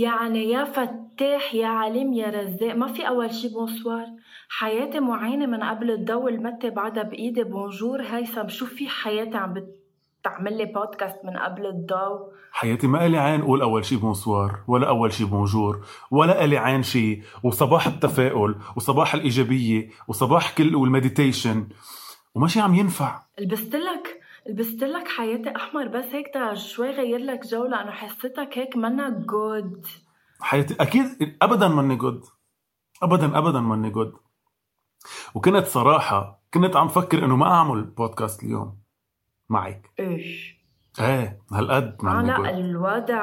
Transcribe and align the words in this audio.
يعني 0.00 0.50
يا 0.50 0.64
فتاح 0.64 1.54
يا 1.54 1.66
عليم 1.66 2.12
يا 2.12 2.30
رزاق. 2.30 2.74
ما 2.74 2.86
في 2.86 3.08
أول 3.08 3.34
شي 3.34 3.48
bonsoir. 3.48 4.06
حياتي 4.48 5.00
معينة 5.00 5.46
من 5.46 5.62
قبل 5.62 5.90
الضو 5.90 6.28
المتي 6.28 6.70
بعدها 6.70 7.02
بإيدي. 7.02 7.42
bonjour 7.42 8.02
هيثم 8.02 8.48
شو 8.48 8.66
في 8.66 8.88
حياتي 8.88 9.36
عم 9.36 9.54
بتعمل 10.20 10.58
لي 10.58 10.64
بودكاست 10.64 11.24
من 11.24 11.36
قبل 11.36 11.66
الضو 11.66 12.32
حياتي 12.52 12.86
ما 12.86 13.06
إلي 13.06 13.18
عين 13.18 13.42
قول 13.42 13.62
أول 13.62 13.84
شي 13.84 13.96
bonsoir 13.96 14.58
ولا 14.68 14.88
أول 14.88 15.12
شي 15.12 15.24
bonjour 15.24 15.86
ولا 16.10 16.44
إلي 16.44 16.58
عين 16.58 16.82
شي. 16.82 17.22
وصباح 17.42 17.86
التفاؤل 17.86 18.54
وصباح 18.76 19.14
الإيجابية 19.14 19.88
وصباح 20.08 20.54
كل 20.56 20.76
وال 20.76 20.91
meditation 20.91 21.68
وماشي 22.34 22.60
عم 22.60 22.74
ينفع. 22.74 23.22
لبست 23.38 23.76
لك؟ 23.76 24.19
لبست 24.50 24.84
لك 24.84 25.08
حياتي 25.08 25.56
أحمر 25.56 25.88
بس 25.88 26.04
هيك 26.04 26.54
شوي 26.54 26.90
غير 26.90 27.18
لك 27.18 27.46
جو 27.46 27.64
لأنه 27.64 27.90
حسيتك 27.90 28.58
هيك 28.58 28.76
منا 28.76 29.08
good 29.08 29.86
حياتي 30.40 30.76
أكيد 30.80 31.36
ابدا 31.42 31.68
ماني 31.68 31.96
good 31.96 32.24
ابدا 33.02 33.38
ابدا 33.38 33.60
ماني 33.60 33.90
good 33.90 34.12
وكنت 35.34 35.66
صراحة 35.66 36.42
كنت 36.54 36.76
عم 36.76 36.88
فكر 36.88 37.24
إنه 37.24 37.36
ما 37.36 37.46
أعمل 37.46 37.84
بودكاست 37.84 38.42
اليوم 38.42 38.78
معك. 39.48 39.90
إيش؟ 40.00 40.60
إيه 41.00 41.42
هالقد 41.52 41.96
آه 42.04 42.22
لا 42.22 42.58
الوضع 42.58 43.22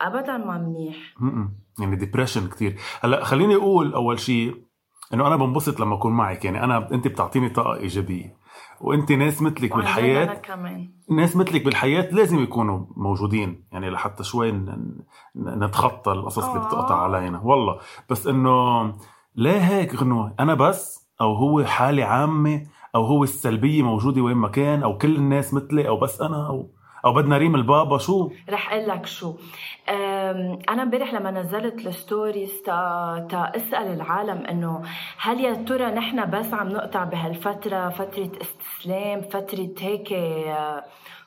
ابدا 0.00 0.36
ما 0.36 0.58
منيح. 0.58 1.14
م-م. 1.20 1.54
يعني 1.80 1.96
depression 1.96 2.48
كثير 2.48 2.76
هلأ 3.00 3.24
خليني 3.24 3.54
أقول 3.54 3.94
أول 3.94 4.20
شيء 4.20 4.64
إنه 5.14 5.26
أنا 5.26 5.36
بنبسط 5.36 5.80
لما 5.80 5.94
أكون 5.94 6.12
معك. 6.12 6.44
يعني 6.44 6.64
أنا 6.64 6.90
أنت 6.92 7.08
بتعطيني 7.08 7.48
طاقة 7.48 7.76
إيجابية. 7.76 8.43
وانت 8.80 9.12
ناس 9.12 9.42
مثلك 9.42 9.76
بالحياة 9.76 10.24
أنا 10.24 10.34
كمان. 10.34 10.90
ناس 11.10 11.36
مثلك 11.36 11.64
بالحياة 11.64 12.10
لازم 12.10 12.42
يكونوا 12.42 12.86
موجودين 12.96 13.64
يعني 13.72 13.90
لحتى 13.90 14.24
شوي 14.24 14.64
نتخطى 15.36 16.12
القصص 16.12 16.44
اللي 16.44 16.60
بتقطع 16.66 16.94
آه. 16.94 17.02
علينا 17.02 17.40
والله 17.40 17.78
بس 18.10 18.26
إنه 18.26 18.82
لا 19.34 19.68
هيك 19.68 19.94
غنوة 19.94 20.34
أنا 20.40 20.54
بس 20.54 21.10
أو 21.20 21.34
هو 21.34 21.64
حالة 21.64 22.04
عامة 22.04 22.62
أو 22.94 23.04
هو 23.04 23.24
السلبية 23.24 23.82
موجودة 23.82 24.22
وين 24.22 24.36
ما 24.36 24.48
كان 24.48 24.82
أو 24.82 24.98
كل 24.98 25.16
الناس 25.16 25.54
مثلي 25.54 25.88
أو 25.88 26.00
بس 26.00 26.20
أنا 26.20 26.46
أو 26.48 26.70
أو 27.04 27.12
بدنا 27.12 27.38
ريم 27.38 27.54
البابا 27.54 27.98
شو؟ 27.98 28.30
رح 28.50 28.72
أقول 28.72 28.88
لك 28.88 29.06
شو. 29.06 29.34
أنا 30.68 30.82
امبارح 30.82 31.14
لما 31.14 31.30
نزلت 31.30 31.86
ال 31.86 31.95
stories 31.95 32.62
تا, 32.62 33.26
تا 33.30 33.52
أسأل 33.56 33.86
العالم 33.94 34.44
إنه 34.46 34.82
هل 35.18 35.40
يا 35.40 35.54
ترى 35.54 35.86
نحن 35.86 36.30
بس 36.30 36.54
عم 36.54 36.68
نقطع 36.68 37.04
بهالفترة 37.04 37.88
فترة 37.88 38.30
استسلام 38.42 39.20
فترة 39.20 39.68
هيك 39.78 40.12
آه، 40.12 40.84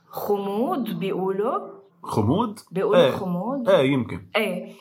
خمود 0.10 1.00
بيقولوا؟ 1.00 1.60
خمود؟ 2.04 2.60
بيقولوا 2.72 3.02
إيه. 3.02 3.12
خمود؟ 3.12 3.70
إيه 3.70 3.92
يمكن. 3.94 4.22
إيه 4.36 4.44
إيه، 4.66 4.74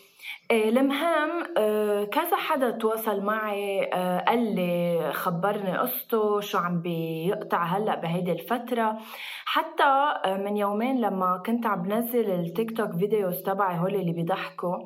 المهم 0.51 1.47
آه، 1.59 2.05
كذا 2.05 2.37
حدا 2.37 2.71
تواصل 2.71 3.21
معي 3.21 3.85
آه، 3.93 4.19
قال 4.19 4.55
لي 4.55 5.11
خبرني 5.13 5.79
قصته 5.79 6.41
شو 6.41 6.59
عم 6.59 6.81
بيقطع 6.81 7.65
هلأ 7.65 7.95
بهيدي 8.01 8.33
الفترة. 8.33 8.99
حتى 9.45 9.83
آه، 10.25 10.37
من 10.37 10.57
يومين 10.57 11.01
لما 11.01 11.43
كنت 11.47 11.67
عم 11.67 11.83
بنزل 11.83 12.31
التيك 12.31 12.77
توك 12.77 12.93
videos 12.93 13.43
تبعي 13.43 13.79
هول 13.79 13.95
اللي 13.95 14.13
بيضحكوا 14.13 14.77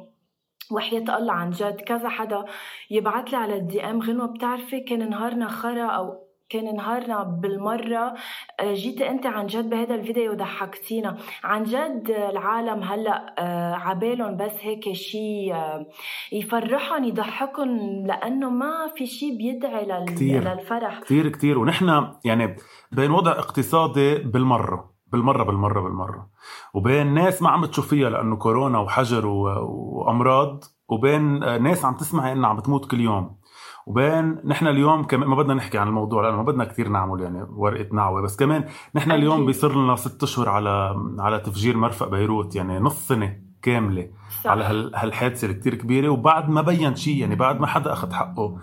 وحياة 0.73 1.17
الله 1.19 1.33
عن 1.33 1.51
جد 1.51 1.81
كذا 1.81 2.09
حدا 2.09 2.45
يبعث 2.91 3.29
لي 3.29 3.37
على 3.37 3.57
ال 3.57 3.85
DM 3.85 4.03
غنوة 4.03 4.27
بتعرفي 4.27 4.81
كان 4.81 5.11
نهارنا 5.11 5.49
خرا 5.49 5.87
أو 5.87 6.30
كان 6.51 6.77
نهارنا 6.77 7.23
بالمرة. 7.23 8.15
آه، 8.61 8.75
جيتي 8.75 9.11
أنت 9.11 9.27
عن 9.27 9.47
جد 9.47 9.71
بهذا 9.71 9.95
الفيديو 9.95 10.35
ضحكتينا 10.35 11.17
عن 11.45 11.65
جد 11.65 12.11
العالم 12.11 12.83
هلأ 12.83 13.35
آه، 13.39 13.75
عبالهم 13.75 14.37
بس 14.37 14.53
هيك 14.61 14.93
شيء 14.93 15.55
آه، 15.55 15.87
يفرحهم 16.33 17.05
يضحكهم 17.05 18.07
لأنه 18.07 18.51
ما 18.51 18.93
في 18.97 19.07
شيء 19.07 19.37
بيدعي 19.37 19.85
لل... 19.85 20.05
كتير. 20.05 20.55
للفرح. 20.55 21.01
كثير 21.01 21.29
كثير 21.29 21.59
ونحن 21.59 22.13
يعني 22.25 22.57
بين 22.93 23.11
وضع 23.11 23.33
اقتصادي 23.33 24.15
بالمرة. 24.15 24.91
بالمرة 25.13 25.45
بالمرة 25.45 25.81
بالمرة. 25.81 26.31
وبين 26.75 27.15
ناس 27.15 27.43
ما 27.43 27.51
عم 27.51 27.65
تشوف 27.65 27.89
فيها 27.89 28.11
لأنه 28.11 28.37
كورونا 28.37 28.79
وحجر 28.79 29.27
وأمراض. 29.27 30.65
وبين 30.89 31.39
ناس 31.63 31.85
عم 31.85 31.95
تسمع 31.95 32.33
إنها 32.33 32.49
عم 32.49 32.61
تموت 32.61 32.91
كل 32.91 33.01
يوم. 33.01 33.40
وبين 33.87 34.39
نحن 34.45 34.67
اليوم 34.67 35.05
كمان 35.05 35.29
ما 35.29 35.37
بدنا 35.37 35.55
نحكي 35.55 35.79
عن 35.79 35.89
الموضوع 35.89 36.23
لأنه 36.23 36.37
ما 36.37 36.43
بدنا 36.43 36.65
كثير 36.65 36.89
نعمل 36.89 37.21
يعني 37.21 37.43
ورقة 37.51 37.89
نعوة 37.93 38.23
بس 38.23 38.37
كمان 38.37 38.65
نحن 38.95 39.13
اليوم 39.13 39.47
بيصير 39.47 39.79
لنا 39.79 39.97
ست 39.97 40.23
أشهر 40.23 40.49
على 40.49 40.95
على 41.19 41.39
تفجير 41.39 41.77
مرفق 41.77 42.09
بيروت 42.09 42.57
يعني 42.57 42.79
نص 42.79 43.09
سنة 43.09 43.37
كاملة 43.63 44.11
صح. 44.45 44.51
على 44.51 44.91
هالحادثة 44.95 45.47
الكثير 45.47 45.75
كبيرة 45.75 46.09
وبعد 46.09 46.51
ما 46.51 46.63
بين 46.63 46.97
شيء 46.97 47.17
يعني 47.17 47.35
بعد 47.35 47.61
ما 47.61 47.67
حدا 47.67 47.93
أخذ 47.93 48.13
حقه. 48.13 48.59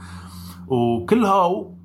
وكل 0.67 1.25
هاو 1.25 1.77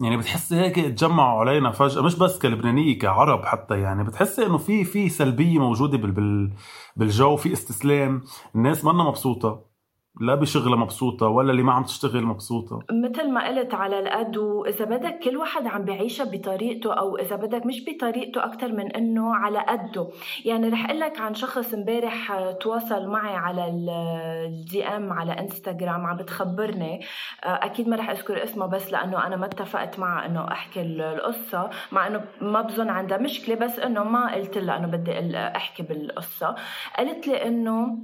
يعني 0.00 0.16
بتحسي 0.16 0.56
هيك 0.56 0.74
تجمعوا 0.74 1.40
علينا 1.40 1.70
فجأة 1.70 2.02
مش 2.02 2.16
بس 2.16 2.38
كلبنانية 2.38 2.98
كعرب 2.98 3.44
حتى 3.44 3.80
يعني 3.80 4.04
بتحسي 4.04 4.46
إنه 4.46 4.58
في 4.58 4.84
في 4.84 5.08
سلبية 5.08 5.58
موجودة 5.58 5.98
بال 5.98 6.52
بالجو 6.96 7.36
في 7.36 7.52
استسلام 7.52 8.22
الناس 8.54 8.84
منا 8.84 9.04
مبسوطة. 9.04 9.71
لا 10.20 10.34
بشغلها 10.34 10.76
مبسوطة 10.76 11.26
ولا 11.26 11.50
اللي 11.50 11.62
ما 11.62 11.72
عم 11.72 11.82
تشتغل 11.82 12.22
مبسوطة. 12.22 12.78
مثل 12.90 13.30
ما 13.30 13.48
قلت 13.48 13.74
على 13.74 13.98
القد 13.98 14.36
وإذا 14.36 14.84
بدك 14.84 15.18
كل 15.18 15.36
واحد 15.36 15.66
عم 15.66 15.84
بعيشها 15.84 16.24
بطريقته 16.24 16.92
أو 16.92 17.16
إذا 17.16 17.36
بدك 17.36 17.66
مش 17.66 17.84
بطريقته 17.88 18.44
أكتر 18.44 18.72
من 18.72 18.92
إنه 18.92 19.34
على 19.34 19.58
قده 19.58 20.08
يعني 20.44 20.68
رح 20.68 20.84
أقول 20.84 21.00
لك 21.00 21.20
عن 21.20 21.34
شخص 21.34 21.74
امبارح 21.74 22.50
تواصل 22.60 23.08
معي 23.08 23.34
على 23.34 23.66
الدي 23.68 24.84
إم 24.84 25.12
على 25.12 25.32
إنستغرام 25.32 26.06
عم 26.06 26.16
بتخبرني. 26.16 27.00
أكيد 27.44 27.88
ما 27.88 27.96
رح 27.96 28.10
أذكر 28.10 28.42
اسمه 28.42 28.66
بس 28.66 28.92
لأنه 28.92 29.26
أنا 29.26 29.36
ما 29.36 29.46
اتفقت 29.46 29.98
معه 29.98 30.26
إنه 30.26 30.52
أحكي 30.52 30.82
القصة 30.82 31.70
مع 31.92 32.06
إنه 32.06 32.24
ما 32.40 32.60
بظن 32.62 32.88
عندها 32.88 33.18
مشكلة 33.18 33.54
بس 33.54 33.78
إنه 33.78 34.04
ما 34.04 34.34
قلت 34.34 34.58
لها 34.58 34.76
إنه 34.76 34.86
بدي 34.86 35.36
أحكي 35.36 35.82
بالقصة. 35.82 36.54
قالت 36.98 37.26
لي 37.28 37.46
إنه 37.46 37.98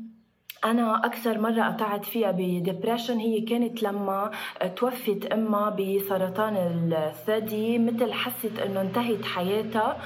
أنا 0.65 1.07
أكثر 1.07 1.39
مرة 1.39 1.63
قطعت 1.63 2.05
فيها 2.05 2.31
بديبرشن 2.31 3.19
هي 3.19 3.41
كانت 3.41 3.83
لما 3.83 4.31
توفت 4.77 5.27
أمها 5.33 5.71
بسرطان 5.71 6.57
الثدي 6.93 7.79
مثل 7.79 8.13
حست 8.13 8.59
إنه 8.59 8.81
انتهت 8.81 9.25
حياتها. 9.25 9.97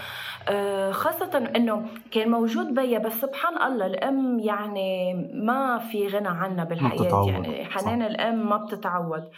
آه، 0.49 0.91
خاصة 0.91 1.51
إنه 1.57 1.87
كان 2.11 2.31
موجود 2.31 2.75
بيا 2.75 2.99
بس 2.99 3.13
سبحان 3.13 3.63
الله 3.73 3.87
الأم 3.87 4.39
يعني 4.39 5.15
ما 5.35 5.79
في 5.79 6.09
غنى 6.09 6.29
عنها 6.29 6.65
بالحياة. 6.65 7.27
يعني 7.29 7.65
حنان 7.65 8.01
صح. 8.01 8.07
الأم 8.07 8.49
ما 8.49 8.57
بتتعود 8.57 9.31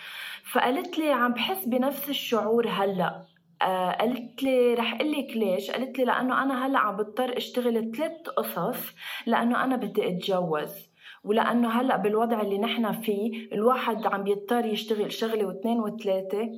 فقالت 0.52 0.99
لي 0.99 1.12
عم 1.12 1.32
بحس 1.32 1.64
بنفس 1.64 2.08
الشعور 2.08 2.69
هلأ. 2.69 3.22
آه 3.62 3.90
قالت 3.90 4.43
لي 4.43 4.75
رح 4.75 4.94
أقول 4.94 5.12
لك 5.12 5.37
ليش؟ 5.37 5.70
قالت 5.70 5.99
لي 5.99 6.05
لأنه 6.05 6.43
أنا 6.43 6.66
هلأ 6.66 6.78
عم 6.78 6.96
بضطر 6.96 7.37
أشتغل 7.37 7.93
ثلاث 7.96 8.28
قصص 8.37 8.94
لأنه 9.26 9.64
أنا 9.64 9.76
بدي 9.76 10.08
أتجوز. 10.08 10.94
ولأنه 11.25 11.69
هلأ 11.69 11.97
بالوضع 11.97 12.41
اللي 12.41 12.59
نحن 12.59 12.93
فيه 12.93 13.49
الواحد 13.53 14.06
عم 14.06 14.23
بيضطر 14.23 14.67
يشتغل 14.67 15.12
شغلة 15.12 15.44
واثنين 15.44 15.81
وثلاثة 15.81 16.50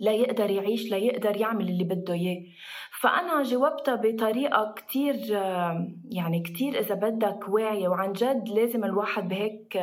لا 0.00 0.12
يقدر 0.12 0.50
يعيش 0.50 0.90
لا 0.90 0.96
يقدر 0.96 1.36
يعمل 1.36 1.68
اللي 1.68 1.84
بده 1.84 2.14
إياه. 2.14 2.42
فأنا 3.00 3.42
جاوبتها 3.42 3.94
بطريقة 3.94 4.74
كتير 4.76 5.16
يعني 6.10 6.42
كتير 6.42 6.78
إذا 6.78 6.94
بدك 6.94 7.48
واعية 7.48 7.88
وعن 7.88 8.12
جد 8.12 8.48
لازم 8.48 8.84
الواحد 8.84 9.28
بهيك 9.28 9.78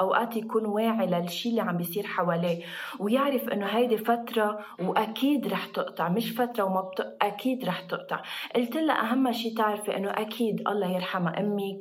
أوقات 0.00 0.36
يكون 0.36 0.66
واعي 0.66 1.06
للشي 1.06 1.48
اللي 1.48 1.60
عم 1.60 1.76
بيصير 1.76 2.06
حواليه 2.06 2.64
ويعرف 2.98 3.48
إنه 3.48 3.66
هيدي 3.66 3.96
فترة 3.96 4.58
وأكيد 4.80 5.46
رح 5.46 5.66
تقطع 5.66 6.08
مش 6.08 6.32
فترة 6.32 6.64
وما 6.64 6.80
بت... 6.80 7.16
أكيد 7.22 7.64
رح 7.64 7.80
تقطع. 7.80 8.22
قلت 8.56 8.76
لها 8.76 9.10
أهم 9.10 9.32
شيء 9.32 9.56
تعرفي 9.56 9.96
إنه 9.96 10.10
أكيد 10.10 10.68
الله 10.68 10.90
يرحمها 10.94 11.40
أمك 11.40 11.78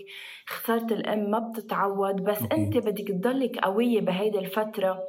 خساره 0.47 0.93
الأم 0.93 1.31
ما 1.31 1.39
بتتعوض 1.39 2.15
بس 2.21 2.41
أنت 2.51 2.77
بدك 2.77 3.07
تضلك 3.07 3.57
قوية 3.57 4.01
بهيدي 4.01 4.39
الفترة. 4.39 4.99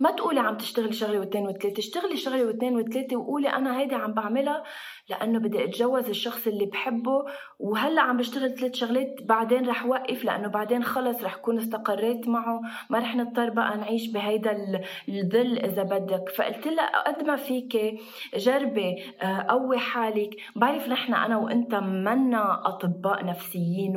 ما 0.00 0.10
تقولي 0.10 0.40
عم 0.40 0.56
تشتغلي 0.56 0.92
شغله 0.92 1.18
واثنين 1.20 1.46
وثلاثه 1.46 1.78
اشتغلي 1.78 2.16
شغله 2.16 2.46
واثنين 2.46 2.76
وثلاثه 2.76 3.16
وقولي 3.16 3.48
أنا 3.48 3.80
هيدي 3.80 3.94
عم 3.94 4.14
بعملها 4.14 4.64
لأنه 5.08 5.38
بدي 5.38 5.64
أتجوز 5.64 6.08
الشخص 6.08 6.46
اللي 6.46 6.66
بحبه 6.66 7.24
وهلأ 7.58 8.02
عم 8.02 8.16
بشتغل 8.16 8.54
ثلاث 8.54 8.74
شغلات 8.74 9.16
بعدين 9.22 9.68
رح 9.68 9.86
وقف 9.86 10.24
لأنه 10.24 10.48
بعدين 10.48 10.84
خلص 10.84 11.24
رح 11.24 11.36
كون 11.36 11.58
استقريت 11.58 12.28
معه 12.28 12.60
ما 12.90 12.98
رح 12.98 13.16
نضطر 13.16 13.50
بقى 13.50 13.78
نعيش 13.78 14.10
بهيدا 14.10 14.82
الظل 15.08 15.58
إذا 15.58 15.82
بدك 15.82 16.28
فقلت 16.28 16.66
لها 16.66 17.02
قد 17.06 17.24
ما 17.24 17.36
فيك 17.36 18.00
جربي 18.36 19.02
آه، 19.22 19.46
قوي 19.48 19.78
حالك 19.78 20.30
بعرف 20.56 20.88
نحن 20.88 21.14
أنا 21.14 21.36
وأنت 21.36 21.74
منا 21.74 22.68
أطباء 22.68 23.24
نفسيين 23.24 23.94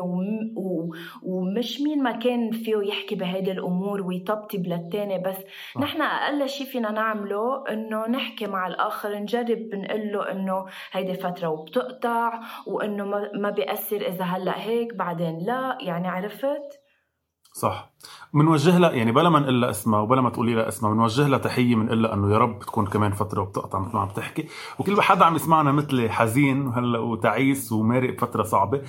ومش 1.23 1.81
مين 1.81 2.03
ما 2.03 2.11
كان 2.11 2.51
فيه 2.51 2.77
يحكي 2.77 3.15
بهيدي 3.15 3.51
الأمور 3.51 4.01
ويطبطب 4.01 4.65
للتاني 4.67 5.19
بس 5.19 5.37
آه. 5.77 5.81
نحن 5.81 6.01
أقل 6.01 6.49
شيء 6.49 6.67
فينا 6.67 6.91
نعمله 6.91 7.63
إنه 7.69 8.07
نحكي 8.07 8.47
مع 8.47 8.67
الآخر 8.67 9.15
نجرب 9.19 9.75
نقول 9.75 10.11
له 10.11 10.31
إنه 10.31 10.65
هيدي 10.97 11.13
فترة 11.13 11.47
وبتقطع 11.47 12.39
وإنه 12.67 13.05
ما 13.33 13.49
بيأثر 13.49 14.01
إذا 14.01 14.23
هلأ 14.23 14.61
هيك 14.61 14.95
بعدين 14.95 15.39
لا 15.39 15.77
يعني 15.81 16.07
عرفت؟ 16.07 16.87
صح. 17.53 17.93
بنوجه 18.33 18.77
لها 18.77 18.91
يعني 18.91 19.11
بلا 19.11 19.29
ما 19.29 19.39
نقول 19.39 19.61
لها 19.61 19.69
اسمها 19.69 19.99
وبلا 19.99 20.21
ما 20.21 20.29
تقولي 20.29 20.53
لها 20.53 20.67
اسمها 20.67 20.91
بنوجه 20.93 21.27
لها 21.27 21.37
تحية 21.37 21.75
بنقول 21.75 22.03
لها 22.03 22.13
إنه 22.13 22.33
يا 22.33 22.37
رب 22.37 22.59
تكون 22.59 22.87
كمان 22.87 23.11
فترة 23.11 23.41
وبتقطع 23.41 23.79
مثل 23.79 23.93
ما 23.93 23.99
عم 23.99 24.09
تحكي. 24.09 24.47
وكل 24.79 25.01
حدا 25.01 25.25
عم 25.25 25.35
يسمعنا 25.35 25.71
مثلي 25.71 26.09
حزين 26.09 26.67
وهلا 26.67 26.99
وتعيس 26.99 27.71
ومارق 27.71 28.13
بفتره 28.13 28.43
صعبة. 28.43 28.81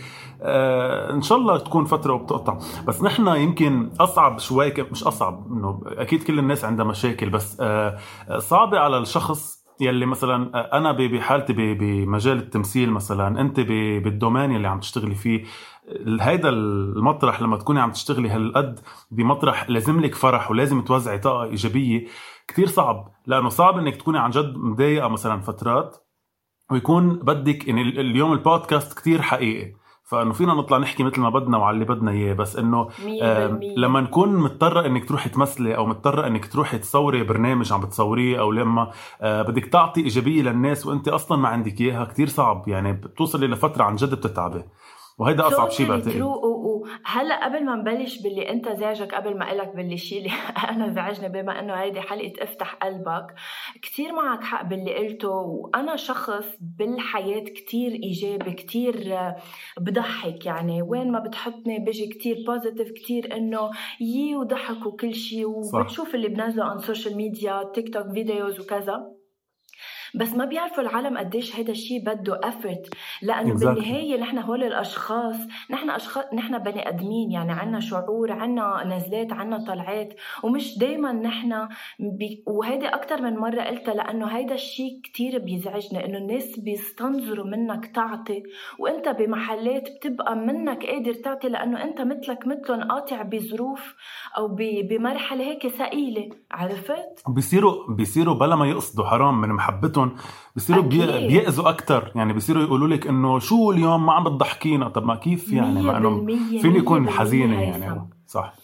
آه 0.43 1.13
إن 1.13 1.23
شاء 1.23 1.39
الله 1.39 1.59
تكون 1.59 1.85
فترة 1.85 2.13
وبتقطع. 2.13 2.59
بس 2.87 3.03
نحن 3.03 3.27
يمكن 3.27 3.91
أصعب 4.01 4.39
شوي 4.39 4.73
مش 4.91 5.05
أصعب 5.05 5.47
إنه 5.53 5.81
أكيد 5.87 6.23
كل 6.23 6.39
الناس 6.39 6.65
عندها 6.65 6.85
مشاكل 6.85 7.31
بس 7.31 7.61
آه 7.61 7.99
صعبة 8.39 8.79
على 8.79 8.99
الشخص 8.99 9.58
يلي 9.81 10.07
مثلا 10.07 10.77
أنا 10.79 10.93
بحالتي 10.93 11.53
بمجال 11.53 12.39
التمثيل 12.39 12.91
مثلا 12.91 13.41
أنت 13.41 13.61
بالدومين 13.61 14.57
اللي 14.57 14.69
عم 14.69 14.81
تشتغلي 14.81 15.15
فيه 15.15 15.45
هيدا 16.21 16.49
المطرح 16.49 17.43
لما 17.43 17.57
تكوني 17.57 17.81
عم 17.81 17.93
تشتغلي 17.93 18.29
هالقد 18.29 18.81
بمطرح 19.11 19.71
لازم 19.71 20.01
لك 20.01 20.15
فرح 20.15 20.51
ولازم 20.51 20.81
توزعي 20.83 21.19
طاقة 21.19 21.45
إيجابية 21.45 22.07
كتير 22.49 22.67
صعب 22.67 23.13
لأنه 23.27 23.49
صعب 23.49 23.79
إنك 23.79 23.97
تكوني 23.97 24.19
عن 24.19 24.31
جد 24.31 24.57
مضايقة 24.57 25.09
مثلا 25.09 25.41
فترات 25.41 25.97
ويكون 26.71 27.19
بدك 27.19 27.69
يعني 27.69 27.83
اليوم 27.83 28.33
البودكاست 28.33 28.99
كتير 28.99 29.23
حقيقي. 29.23 29.75
فانه 30.11 30.33
فينا 30.33 30.55
نطلع 30.55 30.79
نحكي 30.79 31.03
مثل 31.05 31.21
ما 31.21 31.31
بدنا 31.31 31.59
وعلى 31.59 31.75
اللي 31.75 31.85
بدنا 31.85 32.11
إياه 32.11 32.33
بس 32.35 32.57
إنه 32.57 32.89
آه 33.23 33.61
لما 33.77 34.01
نكون 34.01 34.37
مضطرة 34.37 34.87
إنك 34.87 35.09
تروحي 35.09 35.29
تمثلي 35.29 35.77
أو 35.77 35.87
مضطرة 35.87 36.27
إنك 36.27 36.53
تروحي 36.53 36.79
تصوري 36.79 37.23
برنامج 37.23 37.73
عم 37.73 37.81
بتصوريه 37.81 38.41
أو 38.41 38.53
لما 38.53 38.91
آه 39.21 39.43
بدك 39.43 39.65
تعطي 39.65 40.01
إيجابية 40.01 40.43
للناس 40.43 40.87
وأنت 40.87 41.09
أصلا 41.09 41.39
ما 41.39 41.49
عندك 41.49 41.81
إياها 41.81 42.05
كتير 42.05 42.29
صعب 42.29 42.69
يعني 42.69 42.93
بتوصلي 42.93 43.47
لفترة 43.47 43.85
عن 43.85 43.97
جد 43.97 44.15
بتتعبي. 44.15 44.65
وهيدا 45.19 45.47
أصعب 45.49 45.71
شيء 45.71 45.89
بعتقد. 45.89 46.23
هلا 47.05 47.45
قبل 47.45 47.65
ما 47.65 47.77
نبلش 47.77 48.23
باللي 48.23 48.51
انت 48.51 48.69
زعجك 48.69 49.15
قبل 49.15 49.39
ما 49.39 49.49
اقلك 49.49 49.77
باللي 49.77 49.97
شيء 49.97 50.19
اللي 50.19 50.31
أنا 50.71 50.89
زعجني 50.93 51.29
بما 51.29 51.61
إنه 51.61 51.75
هيدي 51.75 52.01
حلقة 52.01 52.33
افتح 52.43 52.75
قلبك 52.75 53.35
كثير 53.83 54.13
معك 54.13 54.45
حق 54.45 54.63
باللي 54.63 54.95
قلته 54.95 55.29
وأنا 55.29 55.97
شخص 55.97 56.47
بالحياة 56.61 57.45
كثير 57.45 57.93
إيجابي 57.93 58.53
كثير 58.53 59.15
بضحك 59.81 60.47
يعني. 60.47 60.83
وين 60.83 61.13
ما 61.13 61.19
بتحطني 61.19 61.79
بيجي 61.79 62.07
كثير 62.07 62.45
positive 62.47 62.93
كثير 62.93 63.37
إنه 63.37 63.71
يي 64.01 64.37
وضحك 64.37 64.87
وكل 64.87 65.15
شيء 65.15 65.47
وبتشوف 65.47 66.15
اللي 66.15 66.29
بنزله 66.29 66.65
عن 66.65 66.77
ال 66.77 66.82
social 66.82 67.17
media 67.17 67.71
تيك 67.75 67.95
توك 67.95 68.13
videos 68.13 68.61
وكذا. 68.61 69.18
بس 70.15 70.35
ما 70.35 70.45
بيعرفوا 70.45 70.83
العالم 70.83 71.19
قديش 71.19 71.57
هذا 71.57 71.71
الشيء 71.71 72.01
بده 72.05 72.41
effort 72.45 72.89
لأنه 73.23 73.55
exactly. 73.55 73.65
بالنهاية 73.65 74.21
نحن 74.21 74.39
هول 74.39 74.65
الأشخاص 74.65 75.37
نحن 75.71 75.91
أشخاص 75.91 76.25
نحن 76.35 76.59
بني 76.59 76.89
آدمين 76.89 77.31
يعني 77.31 77.53
عنا 77.53 77.81
شعور 77.81 78.33
عنا 78.33 78.85
نزلات 78.87 79.33
عنا 79.33 79.65
طلعات. 79.65 80.15
ومش 80.43 80.79
دائما 80.79 81.13
نحن 81.13 81.69
بي... 81.99 82.43
وهيدي 82.47 82.89
أكثر 82.89 83.23
من 83.23 83.37
مرة 83.37 83.61
قلتها 83.63 83.95
لأنه 83.95 84.27
هيدا 84.27 84.55
الشيء 84.55 85.01
كثير 85.05 85.39
بيزعجني 85.39 86.05
إنه 86.05 86.19
الناس 86.19 86.59
بيستنظروا 86.59 87.47
منك 87.47 87.87
تعطي. 87.87 88.43
وإنت 88.79 89.09
بمحلات 89.09 89.89
بتبقى 89.97 90.37
منك 90.37 90.87
قادر 90.87 91.15
تعطي 91.15 91.49
لأنه 91.49 91.85
إنت 91.85 92.01
مثلك 92.01 92.47
مثلهم 92.47 92.83
قاطع 92.89 93.23
بظروف 93.23 93.95
أو 94.39 94.49
بمرحلة 94.59 95.45
هيك 95.45 95.67
ثقيلة. 95.67 96.29
عرفت؟ 96.53 97.23
بيصيروا 97.29 97.95
بيصيروا 97.95 98.35
بلا 98.35 98.57
ما 98.57 98.67
يقصدوا 98.67 99.05
حرام 99.05 99.41
من 99.41 99.49
محبتهم 99.49 99.98
حياتهم 99.99 100.17
بصيروا 100.57 100.83
بيأذوا 101.29 101.69
أكثر 101.69 102.13
يعني 102.15 102.33
بصيروا 102.33 102.63
يقولوا 102.63 102.89
لك 102.89 103.07
إنه 103.07 103.39
شو 103.39 103.71
اليوم 103.71 104.07
ما 104.07 104.13
عم 104.13 104.25
بتضحكينا. 104.25 104.89
طب 104.89 105.05
ما 105.05 105.15
كيف 105.15 105.53
يعني؟ 105.53 105.83
ما 105.83 105.97
إنه 105.97 106.27
فيني 106.63 106.79
يكون 106.79 107.09
حزينة 107.09 107.63
يعني. 107.63 108.09
صح. 108.27 108.55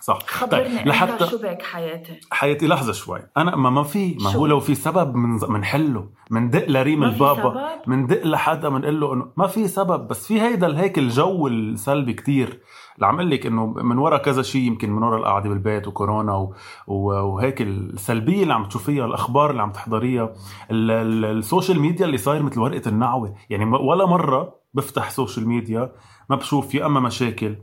صح. 0.00 0.18
خبرني 0.26 0.78
طيب 0.78 0.86
لحتى 0.86 1.26
شو 1.26 1.38
بك 1.38 1.62
حياتي 1.62 2.20
حياتي 2.30 2.66
لحظة 2.66 2.92
شوي. 2.92 3.20
أنا 3.36 3.56
ما 3.56 3.70
ما 3.70 3.82
في 3.82 4.16
ما 4.20 4.30
هو 4.30 4.46
لو 4.46 4.60
في 4.60 4.74
سبب 4.74 5.14
من 5.14 5.38
منحله 5.48 6.08
مندق 6.30 6.68
لريم 6.68 7.04
البابا 7.04 7.68
مندق 7.86 8.26
لحدا 8.26 8.68
بنقول 8.68 9.00
له 9.00 9.12
إنه 9.12 9.26
ما 9.36 9.46
في 9.46 9.68
سبب. 9.68 10.08
بس 10.08 10.26
في 10.26 10.40
هيدا 10.40 10.80
هيك 10.80 10.98
الجو 10.98 11.46
السلبي 11.46 12.12
كتير. 12.12 12.60
أقول 13.02 13.30
لك 13.30 13.46
إنه 13.46 13.66
من 13.66 13.98
وراء 13.98 14.22
كذا 14.22 14.42
شيء 14.42 14.62
يمكن 14.62 14.92
من 14.92 15.02
وراء 15.02 15.18
القعدة 15.18 15.48
بالبيت 15.48 15.88
وكورونا 15.88 16.34
و... 16.34 16.54
وهيك 16.86 17.62
السلبية 17.62 18.42
اللي 18.42 18.54
عم 18.54 18.64
تشوفيها 18.64 19.06
الأخبار 19.06 19.50
اللي 19.50 19.62
عم 19.62 19.72
تحضريها 19.72 20.32
ال 20.70 20.86
social 20.86 21.80
media 21.80 22.06
اللي 22.06 22.18
صاير 22.18 22.42
مثل 22.42 22.60
ورقة 22.60 22.88
النعوة. 22.88 23.34
يعني 23.50 23.64
ولا 23.64 24.06
مرة 24.06 24.54
بفتح 24.74 25.10
social 25.10 25.48
media 25.48 25.92
ما 26.30 26.36
بشوف 26.36 26.74
يا 26.74 26.86
أما 26.86 27.00
مشاكل 27.00 27.56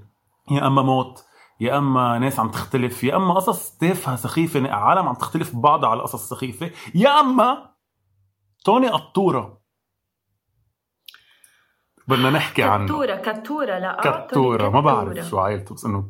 يا 0.51 0.68
أما 0.68 0.82
موت 0.82 1.25
يا 1.60 1.77
أما 1.77 2.20
ناس 2.20 2.39
عم 2.39 2.50
تختلف 2.50 3.04
يا 3.04 3.15
أما 3.15 3.34
قصص 3.34 3.77
تافهة 3.77 4.15
سخيفة 4.15 4.72
عالم 4.72 5.08
عم 5.08 5.15
تختلف 5.15 5.56
ببعضها 5.56 5.89
على 5.89 6.01
قصص 6.01 6.30
سخيفة 6.30 6.72
يا 6.96 7.20
أما 7.20 7.70
توني 8.65 8.88
قطورة. 8.88 9.64
بدنا 12.08 12.30
نحكي 12.30 12.64
عنه. 12.64 12.86
كتورة 12.86 13.16
كتورة 13.16 13.80
لا 13.80 14.26
كتورة 14.28 14.70
ما 14.70 14.82
بعرف 14.82 15.26
شو 15.30 15.40
عائلته 15.40 15.76
بس 15.76 15.86
إنه 15.86 16.04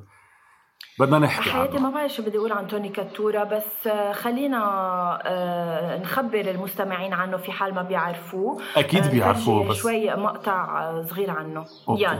بدنا 1.00 1.20
نحكي 1.20 1.50
حياتي 1.50 1.78
ما 1.78 1.90
بعرف 1.90 2.12
شو 2.12 2.24
بدي 2.24 2.38
أقول 2.38 2.52
عن 2.52 2.68
توني 2.68 2.90
كتورة 2.90 3.44
بس 3.44 3.88
آه، 3.88 4.12
خلينا 4.12 4.60
آه، 5.26 5.98
نخبر 5.98 6.40
المستمعين 6.40 7.14
عنه 7.14 7.38
في 7.38 7.52
حال 7.52 7.76
ما 7.76 7.82
بيعرفوه. 7.82 8.62
أكيد 8.76 9.04
آه، 9.04 9.12
بيعرفوه 9.12 9.70
بس 9.70 9.76
شوي 9.78 10.16
مقطع 10.16 10.94
صغير 11.02 11.32
عنه. 11.32 11.66
يلا. 11.90 12.20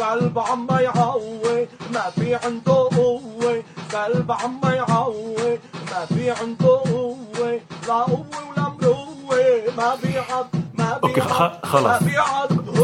قلب 0.00 0.38
عم 0.38 0.68
يعوي 0.70 1.68
ما 1.94 2.00
في 2.00 2.34
عنده 2.34 2.88
قوة. 2.96 3.62
قلب 3.94 4.32
عم 4.32 4.60
يعوي 4.64 5.58
ما 5.90 6.06
في 6.06 6.30
عنده 6.30 6.68
قوة. 6.68 7.60
لا 7.88 7.94
قوة 7.94 8.26
ولا 8.50 8.68
مروة. 8.68 9.74
ما 9.76 9.94
بيعض 10.02 10.46
ما 10.78 10.98
بيعض 10.98 11.04
okay 11.04 11.20
خلص 11.62 12.02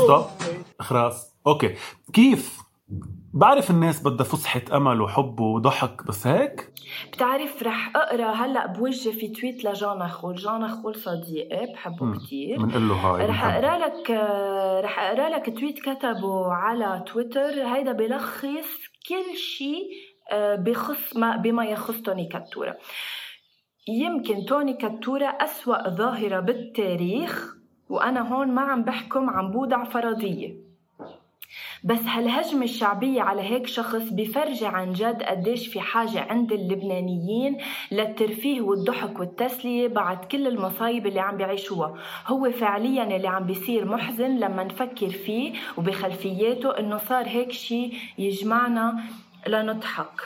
stop 0.06 0.26
خلاص 0.80 1.36
okay. 1.46 1.74
كيف؟ 2.12 2.58
بعرف 3.34 3.70
الناس 3.70 4.02
بدها 4.02 4.26
فسحة 4.26 4.62
أمل 4.72 5.00
وحب 5.00 5.40
وضحك 5.40 6.06
بس 6.06 6.26
هيك؟ 6.26 6.72
بتعرف 7.12 7.62
رح 7.62 7.96
أقرأ 7.96 8.32
هلأ 8.32 8.66
بوجه 8.66 9.10
في 9.10 9.28
tweet 9.28 9.64
لجانا 9.64 10.08
خول، 10.08 10.34
جانا 10.34 10.68
خول 10.68 10.94
صديقي 10.94 11.66
بحبه 11.72 12.18
كثير 12.18 12.62
بنقول 12.62 12.88
له 12.88 12.94
هاي 12.94 13.26
رح 13.26 13.44
أقرأ 13.44 13.78
لك 13.78 14.10
رح 14.84 14.98
أقرأ 14.98 15.28
لك 15.28 15.58
تويت 15.58 15.78
كتبه 15.78 16.52
على 16.52 17.04
تويتر. 17.06 17.66
هيدا 17.66 17.92
بلخص 17.92 18.70
كل 19.08 19.36
شيء 19.36 19.90
آه، 20.32 20.56
بخص 20.56 21.16
ما 21.16 21.36
بما 21.36 21.64
يخص 21.64 22.00
توني 22.00 22.28
كاتورا. 22.28 22.74
يمكن 23.88 24.44
توني 24.48 24.74
كاتورا 24.74 25.28
أسوأ 25.28 25.88
ظاهرة 25.88 26.40
بالتاريخ. 26.40 27.55
وأنا 27.88 28.32
هون 28.34 28.48
ما 28.54 28.62
عم 28.62 28.82
بحكم 28.82 29.30
عن 29.30 29.50
بودع 29.50 29.84
فرضية. 29.84 30.66
بس 31.84 31.98
هالهجمة 32.00 32.64
الشعبية 32.64 33.22
على 33.22 33.42
هيك 33.42 33.66
شخص 33.66 34.02
بفرجي 34.12 34.66
عن 34.66 34.92
جد 34.92 35.22
قديش 35.22 35.66
في 35.68 35.80
حاجة 35.80 36.26
عند 36.32 36.52
اللبنانيين 36.52 37.56
للترفيه 37.92 38.60
والضحك 38.60 39.18
والتسلية 39.20 39.88
بعد 39.88 40.24
كل 40.24 40.46
المصايب 40.46 41.06
اللي 41.06 41.20
عم 41.20 41.36
بيعيشوها. 41.36 41.94
هو 42.26 42.50
فعليا 42.50 43.16
اللي 43.16 43.28
عم 43.28 43.44
بيصير 43.46 43.84
محزن 43.84 44.36
لما 44.38 44.64
نفكر 44.64 45.08
فيه 45.10 45.52
وبخلفياته 45.76 46.70
إنه 46.78 46.96
صار 46.98 47.26
هيك 47.28 47.52
شيء 47.52 47.94
يجمعنا 48.18 49.00
لنضحك. 49.46 50.20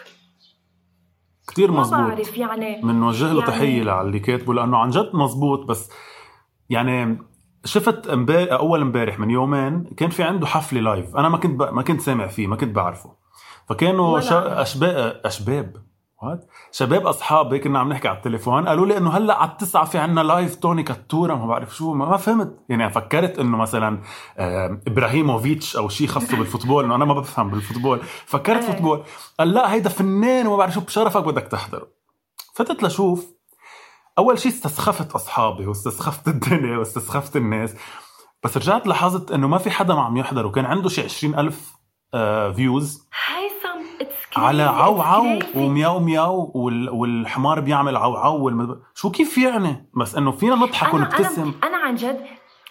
كتير 1.49 1.71
ما 1.71 1.81
مزبوط. 1.81 1.99
بعرف 2.01 2.39
يعني 2.39 2.81
بنوجه 2.83 3.25
له 3.33 3.41
يعني- 3.41 3.47
تحية 3.53 4.03
للي 4.03 4.19
كاتبه 4.19 4.55
لأنه 4.55 4.77
عن 4.79 4.91
جد 4.91 5.11
مزبوط 5.15 5.65
بس 5.69 5.91
يعني 6.71 7.19
شفت 7.65 8.09
امبارح 8.09 8.53
أول 8.53 8.81
امبارح 8.81 9.19
من 9.19 9.31
يومين 9.31 9.85
كان 9.97 10.11
في 10.11 10.23
عنده 10.23 10.47
حفله 10.47 10.81
live 10.81 11.17
أنا 11.17 11.29
ما 11.29 11.39
كنت 11.39 11.61
ب... 11.61 11.63
ما 11.75 11.83
كنت 11.83 12.01
سامع 12.01 12.27
فيه 12.27 12.47
ما 12.47 12.57
كنت 12.57 12.75
بعرفه. 12.75 13.13
فكانوا. 13.69 14.19
أنا. 14.19 14.63
اشباب 14.63 15.21
أشباب. 15.25 15.77
وات 16.23 16.47
شباب 16.73 17.07
أصحابي 17.07 17.59
كنا 17.59 17.79
عم 17.79 17.89
نحكي 17.89 18.09
على 18.09 18.17
التليفون 18.17 18.69
قالوا 18.69 18.87
لي 18.87 18.97
إنه 18.97 19.11
هلأ 19.11 19.35
على 19.35 19.51
التسعة 19.51 19.85
في 19.85 19.99
عنا 19.99 20.21
live 20.21 20.55
توني 20.55 20.83
كاتورا 20.83 21.35
ما 21.35 21.47
بعرف 21.47 21.77
شو 21.77 21.95
ما, 21.95 22.09
ما 22.09 22.17
فهمت. 22.17 22.57
يعني 22.69 22.91
فكرت 22.91 23.39
إنه 23.39 23.57
مثلا 23.57 24.01
إبراهيموفيتش 24.87 25.77
أو 25.77 25.89
شيء 25.89 26.07
خاصة 26.07 26.37
بال 26.37 26.46
football 26.46 26.85
إنه 26.85 26.95
أنا 26.95 27.05
ما 27.05 27.15
بفهم 27.15 27.51
بال 27.51 27.60
football. 27.60 28.01
فكرت 28.27 28.63
إيه. 28.63 28.71
football. 28.71 29.03
قال 29.39 29.53
لأ 29.53 29.73
هيدا 29.73 29.89
فنان 29.89 30.47
وما 30.47 30.57
بعرف 30.57 30.75
شو 30.75 30.81
بشرفك 30.81 31.25
بدك 31.25 31.43
تحضره. 31.43 31.89
فتت 32.55 32.83
لشوف 32.83 33.40
أول 34.19 34.39
شيء 34.39 34.53
استسخفت 34.53 35.13
أصحابي 35.13 35.67
واستسخفت 35.67 36.29
الدنيا 36.35 36.77
واستسخفت 36.79 37.37
الناس. 37.37 37.75
بس 38.45 38.57
رجعت 38.57 38.87
لاحظت 38.87 39.33
إنه 39.33 39.49
ما 39.49 39.59
في 39.59 39.71
حدا 39.71 39.95
ما 39.95 40.03
عم 40.03 40.17
يحضر 40.17 40.47
وكان 40.47 40.65
عنده 40.65 40.89
شي 40.89 41.03
20 41.03 41.39
ألف 41.39 41.75
آه 42.15 42.53
views 42.53 43.09
على 44.37 44.63
عو 44.63 45.01
عو. 45.01 45.39
ومياو 45.55 46.01
مياو 46.01 46.53
وال 46.55 46.91
والحمار 46.91 47.61
بيعمل 47.61 47.97
عو 47.97 48.17
عو 48.17 48.45
والمد... 48.45 48.81
شو 48.95 49.11
كيف 49.11 49.39
يعني؟ 49.39 49.91
بس 49.97 50.15
إنه 50.15 50.31
فينا 50.31 50.55
نضحك 50.55 50.95
ونبتسم 50.95 51.43
أنا, 51.43 51.67
أنا 51.67 51.77
عن 51.77 51.95
جد 51.95 52.21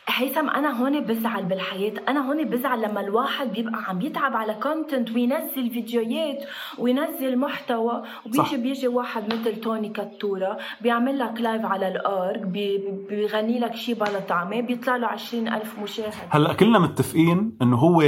هيثم 0.10 0.50
أنا 0.50 0.82
هون 0.82 1.00
بزعل 1.00 1.46
بالحياة. 1.46 1.94
أنا 2.08 2.30
هون 2.30 2.44
بزعل 2.44 2.82
لما 2.82 3.02
الواحد 3.02 3.52
بيبقى 3.52 3.84
عم 3.88 4.02
يتعب 4.02 4.36
على 4.36 4.54
content 4.54 5.12
وينزل 5.12 5.70
فيديوهات 5.70 6.44
وينزل 6.78 7.38
محتوى. 7.38 8.04
وبيجي 8.26 8.58
بيجي 8.58 8.88
واحد 8.88 9.34
مثل 9.34 9.62
توني 9.62 9.90
كتورة 9.90 10.58
بيعمل 10.82 11.20
لك 11.20 11.42
live 11.42 11.66
على 11.66 11.88
الأرك 11.88 12.40
بي- 12.42 13.06
بيغني 13.10 13.60
لك 13.60 13.76
شي 13.76 13.94
بلا 13.94 14.20
طعمة 14.20 14.62
بيطلع 14.62 14.96
له 14.96 15.08
عشرين 15.08 15.48
ألف 15.54 15.80
مشاهد. 15.80 16.14
هلأ 16.30 16.54
كلنا 16.54 16.80
متفقين 16.80 17.58
إنه 17.62 17.78
هو 17.78 18.02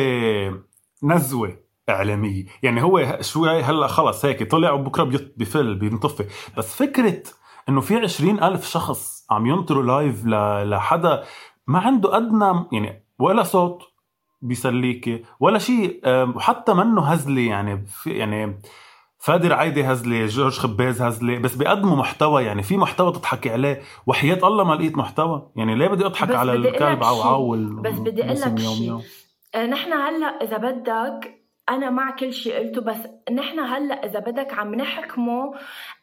نزوة 1.04 1.58
إعلامية. 1.90 2.46
يعني 2.64 2.84
هو 2.84 3.18
شوي 3.22 3.62
هلأ 3.62 3.88
خلص 3.88 4.26
هيك 4.26 4.52
طلع 4.52 4.72
وبكرة 4.72 5.04
بيط- 5.04 5.34
بفل 5.38 5.76
بينطفي. 5.76 6.26
بس 6.58 6.76
فكرة 6.76 7.24
إنه 7.70 7.82
في 7.82 7.96
عشرين 7.96 8.44
ألف 8.44 8.70
شخص 8.70 9.26
عم 9.32 9.46
ينطروا 9.46 9.84
لايف 9.84 10.26
لحدا 10.66 11.24
ما 11.72 11.80
عنده 11.80 12.18
أدنى 12.18 12.66
يعني 12.72 13.04
ولا 13.20 13.44
صوت 13.44 13.84
بيسليكي 14.42 15.24
ولا 15.40 15.60
شيء 15.60 16.02
وحتى 16.08 16.74
منه 16.74 17.02
هزلي 17.02 17.46
يعني 17.48 17.86
في 17.86 18.10
يعني 18.12 18.60
فادي 19.20 19.48
رعايدي 19.48 19.84
هزلي 19.84 20.26
جورج 20.26 20.60
خباز 20.60 21.02
هزلي 21.02 21.40
بس 21.40 21.56
بيقدموا 21.56 21.96
محتوى 21.98 22.44
يعني 22.44 22.64
في 22.64 22.78
محتوى 22.78 23.12
تضحكي 23.12 23.50
عليه 23.50 23.82
وحياة 24.08 24.48
الله 24.48 24.64
ما 24.64 24.74
لقيت 24.74 24.98
محتوى 24.98 25.52
يعني 25.56 25.76
ليه 25.76 25.88
بدي 25.88 26.06
أضحك 26.06 26.36
على 26.36 26.54
الكلب 26.54 27.04
عو 27.04 27.16
شيء. 27.16 27.26
عو 27.26 27.52
بس 27.82 27.94
بدي 28.00 28.24
أقول 28.24 28.42
لك 28.42 28.60
شيء. 28.60 29.00
آه، 29.56 29.66
نحن 29.66 29.94
هلأ 29.94 30.28
إذا 30.44 30.58
بدك 30.58 31.41
أنا 31.72 31.90
مع 31.90 32.12
كل 32.12 32.34
شيء 32.34 32.54
قلته 32.60 32.82
بس 32.82 32.98
نحن 33.32 33.60
هلأ 33.60 34.06
إذا 34.06 34.20
بدك 34.20 34.54
عم 34.54 34.76
نحكمه 34.76 35.54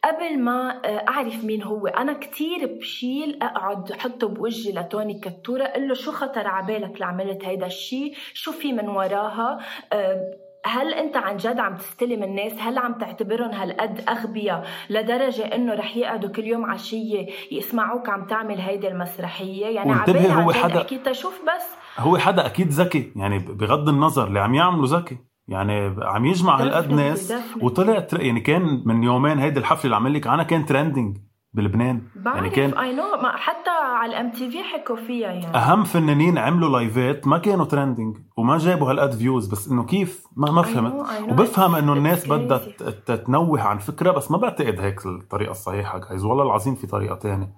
قبل 0.04 0.38
ما 0.38 0.80
آه، 0.84 1.04
أعرف 1.08 1.44
مين 1.44 1.62
هو 1.62 1.86
أنا 1.86 2.12
كتير 2.12 2.66
بشيل 2.78 3.38
أقعد 3.42 3.92
حطه 3.92 4.28
بوجهي 4.28 4.72
لتوني 4.72 5.20
كتورة 5.20 5.64
قل 5.64 5.88
له 5.88 5.94
شو 5.94 6.12
خطر 6.12 6.46
عبالك 6.46 7.00
لعملت 7.00 7.44
هيدا 7.44 7.66
الشيء 7.66 8.14
شو 8.34 8.52
في 8.52 8.72
من 8.72 8.88
وراها؟ 8.88 9.58
آه، 9.92 10.20
هل 10.66 10.94
أنت 10.94 11.16
عن 11.16 11.36
جد 11.36 11.58
عم 11.58 11.76
تستلم 11.76 12.22
الناس؟ 12.22 12.52
هل 12.58 12.78
عم 12.78 12.94
تعتبرهم 12.98 13.50
هالقد 13.50 14.04
أغبياء 14.08 14.66
لدرجة 14.90 15.42
إنه 15.54 15.74
رح 15.74 15.96
يقعدوا 15.96 16.30
كل 16.30 16.44
يوم 16.44 16.64
عشيه 16.70 17.26
يسمعوك 17.52 18.08
عم 18.08 18.26
تعمل 18.26 18.58
هيدي 18.58 18.88
المسرحية؟ 18.88 19.66
يعني 19.66 19.92
عبالي 19.92 20.32
هو 20.32 20.52
حدا- 20.52 20.78
احكي 20.80 20.98
تشوف 20.98 21.40
بس. 21.42 21.66
هو 21.98 22.18
حدا 22.18 22.46
أكيد 22.46 22.68
ذكي 22.68 23.12
يعني 23.16 23.38
بغض 23.38 23.88
النظر 23.88 24.26
اللي 24.26 24.40
عم 24.40 24.54
يعمله 24.54 24.98
ذكي. 24.98 25.18
يعني 25.48 25.94
عم 26.02 26.24
يجمع 26.26 26.60
هالقد 26.60 26.92
ناس. 26.92 27.32
وطلع. 27.62 28.06
يعني 28.12 28.40
كان 28.40 28.82
من 28.84 29.02
يومين 29.02 29.38
هيدي 29.38 29.60
الحفلة 29.60 29.84
اللي 29.84 29.96
عم 29.96 30.08
لك 30.08 30.26
عنها 30.26 30.44
كان 30.44 30.66
trending 30.66 31.16
بلبنان 31.54 32.02
بعرف 32.16 32.36
يعني 32.36 32.50
كان 32.50 32.78
اي 32.78 32.94
نو 32.96 33.02
حتى 33.24 33.70
على 33.70 34.10
ال 34.12 34.30
MTV 34.30 34.62
حكوا 34.62 34.96
فيها 34.96 35.28
يعني 35.28 35.56
أهم 35.56 35.84
فنانين 35.84 36.38
عملوا 36.38 36.68
لايفات 36.78 37.26
ما 37.26 37.38
كانوا 37.38 37.64
trending 37.64 38.16
وما 38.36 38.58
جابوا 38.58 38.90
هالقد 38.90 39.12
views 39.12 39.46
بس 39.46 39.68
إنه 39.68 39.84
كيف 39.84 40.24
ما 40.36 40.50
ما 40.50 40.62
I 40.62 40.66
know, 40.66 40.68
فهمت 40.68 41.06
I 41.06 41.28
know. 41.28 41.32
وبفهم 41.32 41.74
إنه 41.74 41.92
الناس 41.92 42.28
بدها 42.28 42.58
crazy. 42.58 42.76
ت- 42.78 42.82
تتنوه 43.06 43.62
عن 43.62 43.78
فكرة 43.78 44.10
بس 44.12 44.30
ما 44.30 44.38
بعتقد 44.38 44.80
هيك 44.80 45.06
الطريقة 45.06 45.50
الصحيحة 45.50 45.98
جايز 45.98 46.24
والله 46.24 46.44
العظيم 46.44 46.74
في 46.74 46.86
طريقة 46.86 47.14
تانية 47.14 47.52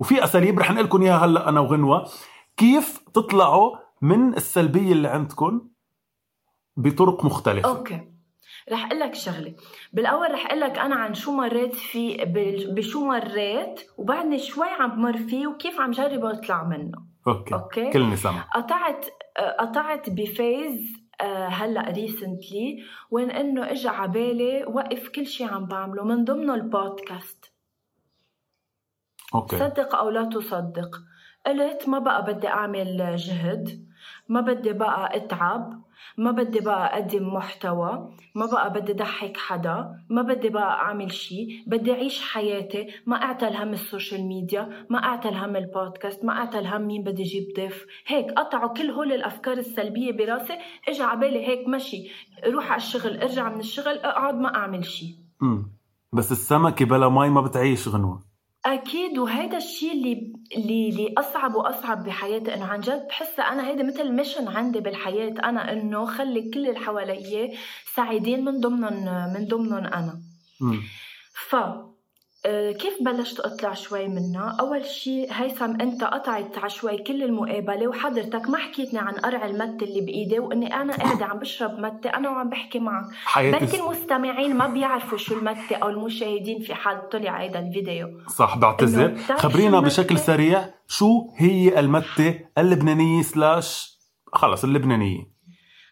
وفي 0.00 0.24
أساليب 0.24 0.58
رح 0.58 0.70
نقول 0.70 0.84
لكم 0.84 1.02
إياها 1.02 1.24
هلأ 1.24 1.48
أنا 1.48 1.60
وغنوة 1.60 2.04
كيف 2.56 2.98
تطلعوا 3.14 3.76
من 4.02 4.34
السلبية 4.34 4.92
اللي 4.92 5.08
عندكم 5.08 5.60
بطرق 6.76 7.24
مختلفة. 7.24 7.68
أوكي. 7.68 8.00
رح 8.72 8.86
أقول 8.86 9.00
لك 9.00 9.14
شغلة. 9.14 9.54
بالأول 9.92 10.30
رح 10.32 10.46
أقول 10.46 10.60
لك 10.60 10.78
أنا 10.78 10.94
عن 10.94 11.14
شو 11.14 11.32
مريت 11.32 11.74
فيه 11.74 12.24
بشو 12.74 13.06
مريت 13.06 13.80
وبعدني 13.98 14.38
شوي 14.38 14.66
عم 14.68 14.90
بمر 14.90 15.18
فيه 15.18 15.46
وكيف 15.46 15.80
عم 15.80 15.90
جرب 15.90 16.24
أطلع 16.24 16.62
منه. 16.64 17.04
okay, 17.26 17.54
okay. 17.54 17.90
كلني 17.90 18.16
سمع 18.16 18.42
قطعت 18.42 19.06
قطعت 19.58 20.10
ب 20.10 20.26
phase 20.26 21.04
آه، 21.20 21.46
هلأ 21.46 21.90
recently 21.90 22.84
وين 23.10 23.30
إنه 23.30 23.70
اجى 23.70 23.88
على 23.88 24.12
بالي 24.12 24.64
وقف 24.64 25.08
كل 25.08 25.26
شيء 25.26 25.46
عم 25.46 25.66
بعمله 25.66 26.04
من 26.04 26.24
ضمنه 26.24 26.54
البودكاست. 26.54 27.52
okay. 29.34 29.58
صدق 29.58 29.94
أو 29.94 30.10
لا 30.10 30.24
تصدق. 30.24 31.00
قلت 31.46 31.88
ما 31.88 31.98
بقى 31.98 32.24
بدي 32.24 32.48
أعمل 32.48 33.16
جهد 33.16 33.88
ما 34.28 34.40
بدي 34.40 34.72
بقى 34.72 35.16
أتعب. 35.16 35.83
ما 36.18 36.30
بدي 36.30 36.60
بقى 36.60 36.94
أقدم 36.94 37.34
محتوى 37.34 38.14
ما 38.34 38.46
بقى 38.46 38.72
بدي 38.72 38.92
ضحك 38.92 39.36
حدا 39.36 39.94
ما 40.10 40.22
بدي 40.22 40.48
بقى 40.48 40.72
أعمل 40.72 41.12
شيء 41.12 41.48
بدي 41.66 41.92
أعيش 41.92 42.20
حياتي. 42.20 42.86
ما 43.06 43.16
اعتل 43.22 43.56
هم 43.56 43.72
ال 43.72 43.80
social 43.80 44.26
media 44.26 44.86
ما 44.90 45.04
اعتل 45.04 45.34
هم 45.34 45.56
البودكاست 45.56 46.24
ما 46.24 46.32
اعتل 46.32 46.66
هم 46.66 46.82
مين 46.86 47.04
بدي 47.04 47.22
أجيب 47.22 47.44
ضيف. 47.56 47.86
هيك 48.06 48.30
قطعوا 48.32 48.68
كل 48.74 48.90
هول 48.90 49.12
الأفكار 49.12 49.56
السلبية 49.58 50.12
براسي. 50.12 50.58
اجى 50.88 51.02
على 51.02 51.20
بالي 51.20 51.46
هيك 51.46 51.68
مشي. 51.68 52.10
روح 52.46 52.70
على 52.72 52.76
الشغل 52.76 53.20
ارجع 53.22 53.48
من 53.48 53.60
الشغل 53.60 53.98
اقعد 53.98 54.34
ما 54.34 54.54
أعمل 54.54 54.84
شيء. 54.84 55.14
بس 56.12 56.32
السمكة 56.32 56.84
بلا 56.84 57.08
مي 57.08 57.28
ما 57.30 57.40
بتعيش 57.40 57.88
غنوة. 57.88 58.33
أكيد 58.66 59.18
وهيدا 59.18 59.56
الشيء 59.56 59.92
اللي 59.92 60.32
اللي 60.56 60.88
اللي 60.88 61.14
أصعب 61.18 61.54
وأصعب 61.54 62.04
بحياتي. 62.04 62.54
انه 62.54 62.64
عن 62.64 62.80
جد 62.80 63.06
بحس 63.08 63.40
أنا 63.40 63.68
هيدا 63.68 63.82
مثل 63.82 64.12
mission 64.12 64.48
عندي 64.48 64.80
بالحياة. 64.80 65.34
أنا 65.44 65.72
إنه 65.72 66.06
خلي 66.06 66.50
كل 66.50 66.68
اللي 66.68 66.80
حوالي 66.80 67.56
سعيدين 67.94 68.44
من 68.44 68.60
ضمنهم 68.60 69.32
من 69.32 69.46
ضمنهم 69.48 69.84
أنا. 69.84 70.20
ف 71.50 71.56
كيف 72.78 72.94
بلشت 73.00 73.40
اطلع 73.40 73.74
شوي 73.74 74.08
منها؟ 74.08 74.56
أول 74.60 74.84
شيء 74.84 75.28
هيثم 75.32 75.80
أنت 75.80 76.04
قطعت 76.04 76.58
على 76.58 76.70
شوي 76.70 76.98
كل 76.98 77.22
المقابلة 77.22 77.88
وحضرتك 77.88 78.48
ما 78.48 78.58
حكيتني 78.58 78.98
عن 78.98 79.12
قرع 79.12 79.46
المتة 79.46 79.84
اللي 79.84 80.00
بإيدي 80.00 80.38
وإني 80.38 80.74
أنا 80.74 80.96
قاعدة 80.96 81.24
عم 81.24 81.38
بشرب 81.38 81.78
متة 81.78 82.10
أنا 82.10 82.30
وعم 82.30 82.48
بحكي 82.48 82.78
معك 82.78 83.04
بركي 83.36 83.80
المستمعين 83.80 84.56
ما 84.56 84.66
بيعرفوا 84.66 85.18
شو 85.18 85.38
المتة 85.38 85.76
أو 85.76 85.88
المشاهدين 85.88 86.60
في 86.60 86.74
حال 86.74 87.08
طلع 87.08 87.40
هيدا 87.40 87.58
الفيديو 87.58 88.08
صح 88.28 88.58
بعتذر 88.58 89.16
خبرينا 89.36 89.80
بشكل؟ 89.80 90.18
سريع 90.18 90.64
شو 90.88 91.30
هي 91.36 91.80
المتة 91.80 92.40
اللبنانية 92.58 93.22
سلاش 93.22 93.98
خلص 94.32 94.64
اللبنانية 94.64 95.33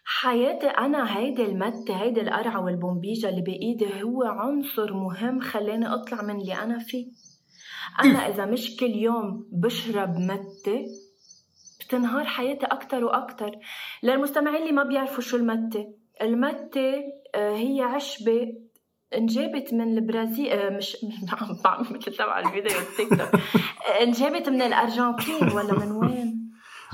حياتي 0.05 0.67
أنا 0.67 1.17
هيدي 1.17 1.45
المتة 1.45 2.01
هيدي 2.01 2.21
القرعة 2.21 2.63
والبومبيجا 2.63 3.29
اللي 3.29 3.41
بإيدي 3.41 4.03
هو 4.03 4.23
عنصر 4.23 4.93
مهم 4.93 5.39
خلاني 5.39 5.87
أطلع 5.93 6.21
من 6.21 6.41
اللي 6.41 6.55
أنا 6.55 6.79
فيه. 6.79 7.07
أنا 8.03 8.27
إذا 8.27 8.45
مش 8.45 8.75
كل 8.75 8.95
يوم 8.95 9.47
بشرب 9.51 10.17
متة 10.17 10.85
بتنهار 11.79 12.25
حياتي 12.25 12.65
أكتر 12.65 13.03
وأكتر. 13.05 13.51
للمستمعين 14.03 14.61
اللي 14.61 14.71
ما 14.71 14.83
بيعرفوا 14.83 15.21
شو 15.21 15.37
المتة 15.37 15.93
المتة 16.21 16.93
آه، 17.35 17.55
هي 17.55 17.81
عشبة 17.81 18.53
انجابت 19.17 19.73
من 19.73 19.97
البرازيل 19.97 20.47
آه، 20.51 20.69
مش 20.69 20.97
عم 21.41 21.57
بعمل 21.63 21.87
مثل 21.93 22.15
تبع 22.15 22.39
الفيديو 22.39 22.79
التيك 22.79 23.09
توك. 23.09 23.41
انجابت 24.03 24.49
من 24.49 24.61
الأرجنتين 24.61 25.51
ولا 25.55 25.73
من 25.79 25.91
وين؟ 25.91 26.32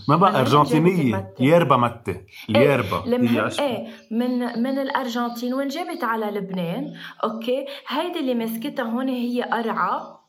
ما 0.09 0.15
بقى 0.15 0.31
وين 0.31 0.39
أرجنتينية 0.39 1.11
جابت؟ 1.11 1.41
يربا 1.41 1.77
متة 1.77 2.21
اليربا 2.49 3.03
هي 3.05 3.39
عشبة. 3.39 3.63
إيه 3.63 3.87
من 4.11 4.39
من 4.63 4.79
الأرجنتين 4.79 5.53
وانجابت 5.53 6.03
على 6.03 6.25
لبنان؟ 6.25 6.93
okay 7.23 7.65
هيدي 7.87 8.19
اللي 8.19 8.35
مسكتها 8.35 8.85
هون 8.85 9.07
هي 9.09 9.41
قرعه 9.43 10.19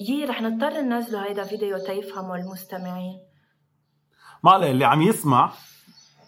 يي 0.00 0.24
رح 0.24 0.42
نضطر 0.42 0.80
ننزله 0.80 1.26
هيدا 1.26 1.44
فيديو 1.44 1.78
تيفهموا 1.78 2.36
المستمعين. 2.36 3.20
ما 4.44 4.56
اللي 4.70 4.84
عم 4.84 5.02
يسمع 5.02 5.52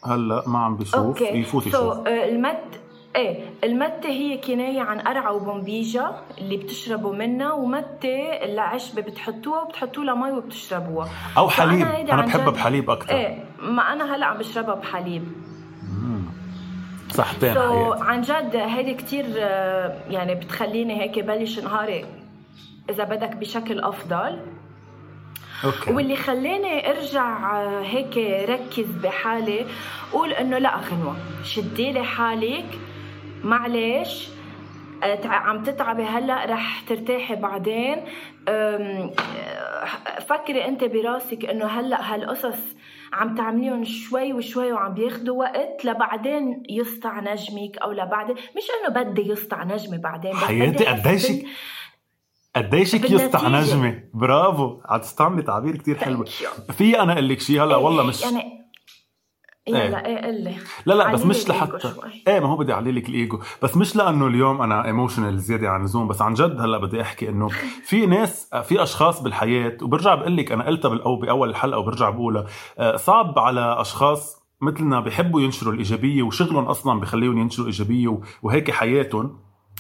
هلا 0.05 0.43
ما 0.47 0.59
عم 0.59 0.77
بيشوف 0.77 0.95
okay 0.95 1.25
يفوت 1.25 1.63
so 1.63 1.69
يشوف. 1.69 2.07
المت 2.07 2.81
إيه 3.17 3.45
المتة 3.65 4.09
هي 4.09 4.39
كناية 4.39 4.81
عن 4.81 5.01
قرعة 5.01 5.33
وبومبيجا 5.33 6.13
اللي 6.39 6.57
بتشربوا 6.57 7.15
منها 7.15 7.53
ومتة 7.53 8.45
العشبة 8.45 9.03
بتحطوها 9.03 9.63
وبتحطوا 9.63 10.05
لها 10.05 10.15
مي 10.15 10.31
وبتشربوها. 10.31 11.09
أو 11.39 11.49
حليب. 11.49 11.87
أنا 11.87 12.23
بحبها 12.27 12.51
بحليب 12.51 12.91
أكثر 12.91 13.11
إيه 13.15 13.45
ما 13.63 13.93
أنا 13.93 14.17
هلأ 14.17 14.27
عم 14.27 14.39
بشربها 14.39 14.75
بحليب. 14.75 15.25
صحتين 17.11 17.51
حياتي 17.55 17.95
عن 18.01 18.21
جد 18.21 18.57
هيدي 18.57 18.95
كتير 18.95 19.25
آه، 19.39 19.97
يعني 20.11 20.35
بتخليني 20.35 21.01
هيك 21.03 21.19
بلش 21.19 21.59
نهاري 21.59 22.05
إذا 22.91 23.05
بدك 23.05 23.37
بشكل 23.37 23.81
أفضل. 23.81 24.41
أوكي. 25.65 25.93
واللي 25.93 26.17
خلاني 26.17 26.91
أرجع 26.91 27.57
آه، 27.63 27.83
هيك 27.83 28.17
ركز 28.49 28.87
بحالي 29.03 29.67
قول 30.13 30.33
إنه 30.33 30.59
لأ 30.59 30.77
غنوة. 30.77 31.17
شدي 31.45 31.93
لي 31.93 32.05
حالك. 32.05 32.67
معلش 33.45 34.29
آه، 35.03 35.27
عم 35.27 35.63
تتعبي 35.63 36.03
هلا 36.03 36.45
رح 36.45 36.81
ترتاحي 36.81 37.37
بعدين 37.37 38.05
فكري 40.29 40.65
انت 40.65 40.85
براسك 40.85 41.45
انه 41.45 41.67
هلا 41.67 42.15
هالقصص 42.15 42.59
عم 43.13 43.35
تعمليهم 43.35 43.85
شوي 43.85 44.33
وشوي 44.33 44.73
وعم 44.73 44.95
بياخدوا 44.95 45.39
وقت 45.39 45.85
لبعدين 45.85 46.63
يسطع 46.71 47.21
نجمك 47.21 47.79
أو 47.79 47.93
لبعدين 47.93 48.35
مش 48.37 48.65
إنه 48.81 49.03
بدي 49.03 49.31
يسطع 49.31 49.65
نجمي 49.65 49.99
بعدين 49.99 50.31
بس 50.31 50.37
حياتي 50.37 50.85
قديشك 50.85 51.47
قديشك 52.57 53.11
يسطع. 53.11 53.49
نجمه 53.49 54.03
برافو 54.15 54.81
عم 54.85 55.01
تستعملي 55.01 55.43
تعبير 55.43 55.77
كتير 55.77 55.99
حلو. 55.99 56.25
في 56.79 57.01
أنا 57.01 57.13
أقول 57.13 57.29
لك 57.29 57.41
شيء 57.41 57.63
هلا 57.63 57.77
والله 57.77 58.03
مش 58.03 58.23
يعني 58.23 58.41
إيه. 58.41 58.56
يلا 59.69 60.07
إيه. 60.07 60.27
قل 60.27 60.45
لي. 60.45 60.57
لا 60.87 60.95
لا 60.95 61.13
بس 61.13 61.27
مش 61.27 61.49
لحتى. 61.49 61.93
إيه 62.29 62.41
ما 62.41 62.49
هو 62.49 62.57
بدي 62.57 62.73
أعلي 62.73 62.93
لك 62.93 63.09
الإيجو. 63.09 63.41
بس 63.63 63.77
مش 63.77 63.97
لأنه 63.97 64.27
اليوم 64.27 64.63
أنا 64.63 64.85
ايموشنال 64.85 65.39
زيادة 65.39 65.69
عن 65.69 65.81
اللزوم 65.81 66.09
بس 66.09 66.23
عن 66.23 66.35
جد 66.35 66.61
هلأ 66.61 66.79
بدي 66.79 67.03
أحكي 67.03 67.29
إنه 67.29 67.49
في 67.89 68.07
ناس 68.07 68.51
في 68.65 68.83
أشخاص 68.83 69.23
بالحياة 69.23 69.77
وبرجع 69.83 70.15
بقول 70.15 70.37
لك 70.37 70.53
أنا 70.53 70.67
قلتها 70.67 70.89
بالأو 70.89 71.17
بأول 71.17 71.51
الحلقة 71.51 71.79
وبرجع 71.79 72.11
بقولها 72.11 72.47
آه، 72.79 72.97
صعب 72.97 73.39
على 73.39 73.81
أشخاص 73.81 74.43
مثلنا 74.61 75.01
بيحبوا 75.01 75.41
ينشروا 75.41 75.73
الإيجابية 75.73 76.23
وشغلهم 76.23 76.65
أصلا 76.65 77.01
بخليهم 77.01 77.39
ينشروا 77.39 77.67
إيجابية 77.67 78.21
وهيك 78.43 78.71
حياتهم. 78.71 79.39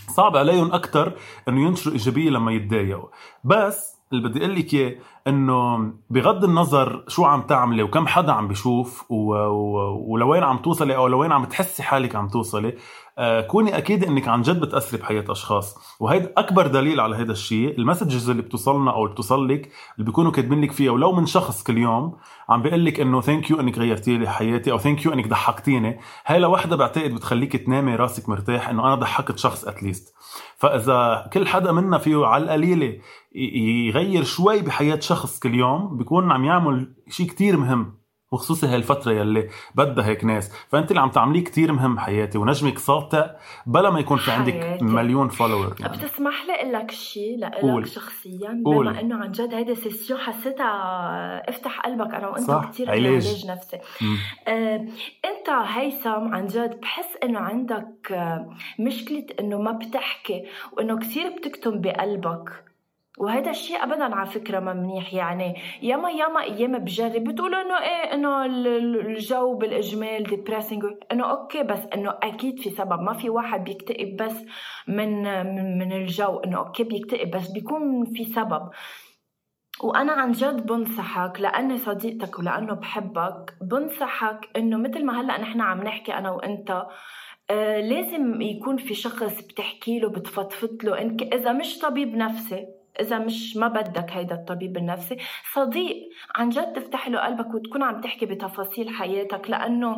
صعب 0.09 0.37
عليهم 0.37 0.73
أكثر 0.73 1.13
إنه 1.49 1.67
ينشروا 1.67 1.95
إيجابية 1.95 2.31
لما 2.31 2.53
يتضايقوا. 2.53 3.09
بس 3.45 3.97
اللي 4.13 4.29
بدي 4.29 4.39
أقول 4.39 4.57
لك 4.57 4.75
إياه 4.75 4.95
إنه 5.27 5.93
بغض 6.11 6.45
النظر 6.45 7.05
شو 7.09 7.25
عم 7.25 7.43
تعملي 7.43 7.83
وكم 7.83 8.07
حدا 8.07 8.33
عم 8.33 8.49
بيشوف. 8.49 9.05
ولوين 9.11 10.43
عم 10.43 10.59
توصلي 10.59 10.97
أو 10.97 11.07
لوين 11.09 11.33
عم 11.33 11.45
تحسي 11.45 11.83
حالك 11.83 12.17
عم 12.17 12.29
توصلي 12.29 12.75
آه 13.19 13.41
كوني 13.41 13.79
أكيد 13.79 14.05
إنك 14.05 14.29
عن 14.29 14.43
جد 14.43 14.61
بتأثري 14.61 15.01
بحياة 15.01 15.25
أشخاص 15.29 15.79
وهيدا 16.01 16.33
أكبر 16.37 16.67
دليل 16.67 17.01
على 17.01 17.17
هذا 17.17 17.33
الشيء 17.33 17.79
ال 17.79 17.84
messages 17.84 18.31
اللي 18.31 18.43
بتوصلنا 18.43 18.91
أو 18.91 19.07
بتوصل 19.07 19.49
لك 19.49 19.71
اللي 19.95 20.07
بيكونوا 20.07 20.31
كاتبين 20.31 20.61
لك 20.61 20.73
فيها 20.73 20.93
ولو 20.93 21.13
من 21.13 21.27
شخص 21.27 21.63
كل 21.63 21.79
يوم 21.79 22.17
عم 22.49 22.63
بيقول 22.63 22.85
لك 22.85 23.01
إنه 23.01 23.21
thank 23.21 23.51
you 23.51 23.61
إنك 23.61 23.79
غيرتي 23.79 24.19
لي 24.19 24.29
حياتي 24.29 24.73
أو 24.73 24.79
thank 24.79 25.05
you 25.07 25.13
إنك 25.13 25.29
ضحكتيني 25.29 26.01
هاي 26.27 26.39
لوحدها 26.39 26.77
بعتقد 26.77 27.15
بتخليك 27.15 27.57
تنامي 27.57 27.97
راسك 27.97 28.29
مرتاح 28.29 28.69
إنه 28.69 28.87
أنا 28.87 28.95
ضحكت 28.95 29.39
شخص 29.39 29.65
at 29.65 29.79
least 29.79 30.15
فإذا 30.57 31.31
كل 31.33 31.47
حدا 31.47 31.73
منا 31.73 31.99
فيه 31.99 32.27
على 32.27 32.45
القليلة 32.45 32.99
يغير 33.89 34.25
شوي 34.25 34.61
بحياة 34.61 35.01
شخص 35.01 35.16
كل 35.43 35.55
يوم 35.55 35.97
بيكون 35.97 36.33
عم 36.33 36.45
يعمل 36.45 36.93
شيء 37.09 37.27
كتير 37.27 37.57
مهم 37.57 37.99
وخصوصي 38.33 38.67
هالفترة 38.67 39.13
يلي 39.13 39.49
بدها 39.75 40.07
هيك 40.07 40.25
ناس 40.25 40.53
فأنت 40.69 40.91
اللي 40.91 41.01
عم 41.01 41.11
تعمليه 41.11 41.45
كتير 41.45 41.73
مهم 41.73 41.99
حياتي 41.99 42.39
ونجمك 42.39 42.79
ساطع 42.79 43.31
بلا 43.67 43.91
ما 43.91 44.01
يكون 44.01 44.19
في 44.19 44.31
عندك 44.31 44.53
حياتي. 44.53 44.85
مليون 44.85 45.29
follower 45.29 45.75
يعني. 45.81 45.97
بتسمح 45.99 46.45
لي 46.47 46.55
أقول 46.55 46.73
لك 46.73 46.91
شيء 46.91 47.45
قول. 47.49 47.83
لك 47.83 47.89
شخصيا 47.89 48.63
قول. 48.65 48.87
بما 48.89 49.01
إنه 49.01 49.17
عن 49.17 49.33
جد 49.33 49.55
هيدي 49.55 49.75
session 49.75 50.21
حسيتها 50.21 51.49
افتح 51.49 51.81
قلبك 51.81 52.15
أنا 52.15 52.29
وأنت 52.29 52.47
صح. 52.47 52.71
كثير 52.71 52.91
علاج. 52.91 53.05
علاج 53.27 53.47
نفسي 53.51 53.79
مم. 54.03 54.17
آه، 54.49 54.77
أنت 55.25 55.49
هيثم 55.67 56.35
عن 56.35 56.47
جد 56.47 56.81
بحس 56.81 57.17
إنه 57.23 57.39
عندك 57.39 58.19
مشكلة 58.81 59.27
إنه 59.41 59.59
ما 59.59 59.73
بتحكي 59.73 60.45
وإنه 60.73 60.99
كثير 60.99 61.29
بتكتم 61.39 61.81
بقلبك 61.81 62.65
وهذا 63.19 63.51
الشيء 63.51 63.83
ابدا 63.83 64.15
على 64.15 64.31
فكرة 64.31 64.61
ما 64.61 64.73
منيح 64.73 65.15
يعني. 65.15 65.55
ياما 65.83 66.11
ياما 66.11 66.43
أيام 66.43 66.79
بجرب 66.79 67.25
بتقولوا 67.25 67.61
إنه 67.63 67.79
إيه 67.79 68.15
إنه 68.15 68.45
ال- 68.45 68.67
ال- 68.67 69.07
الجو 69.07 69.55
بالإجمال 69.55 70.23
depressing 70.23 70.85
إنه 71.13 71.31
okay 71.31 71.63
بس 71.63 71.79
إنه 71.95 72.15
أكيد 72.23 72.61
في 72.61 72.71
سبب. 72.71 73.01
ما 73.01 73.13
في 73.13 73.31
واحد 73.31 73.65
بيكتئب 73.65 74.17
بس 74.23 74.45
من 74.89 75.23
من, 75.79 75.93
الجو. 75.93 76.39
إنه 76.39 76.59
okay 76.59 76.85
بيكتئب 76.85 77.31
بس 77.31 77.49
بيكون 77.51 78.05
في 78.05 78.25
سبب. 78.25 78.71
وأنا 79.83 80.13
عن 80.13 80.33
جد 80.33 80.67
بنصحك 80.67 81.41
لأني 81.41 81.77
صديقتك 81.79 82.39
ولأنه 82.39 82.75
بحبك 82.75 83.55
بنصحك 83.61 84.49
إنه 84.57 84.77
مثل 84.77 85.05
ما 85.05 85.21
هلأ 85.21 85.41
نحن 85.41 85.61
عم 85.61 85.83
نحكي 85.83 86.15
أنا 86.15 86.31
وأنت 86.31 86.87
آه 87.51 87.81
لازم 87.81 88.41
يكون 88.43 88.77
في 88.77 88.95
شخص 88.95 89.41
بتحكي 89.47 89.99
له 89.99 90.09
بتفضفض 90.09 90.85
له. 90.85 91.01
إنك 91.01 91.23
إذا 91.35 91.53
مش 91.53 91.79
طبيب 91.79 92.17
نفسي 92.17 92.67
إذا 93.01 93.19
مش 93.19 93.57
ما 93.57 93.69
بدك 93.69 94.11
هيدا 94.11 94.35
الطبيب 94.35 94.77
النفسي. 94.77 95.17
صديق 95.53 95.97
عن 96.35 96.49
جد 96.49 96.73
تفتح 96.73 97.09
له 97.09 97.19
قلبك 97.21 97.55
وتكون 97.55 97.83
عم 97.83 98.01
تحكي 98.01 98.27
بتفاصيل 98.27 98.91
حياتك 98.91 99.51
لأنه 99.51 99.97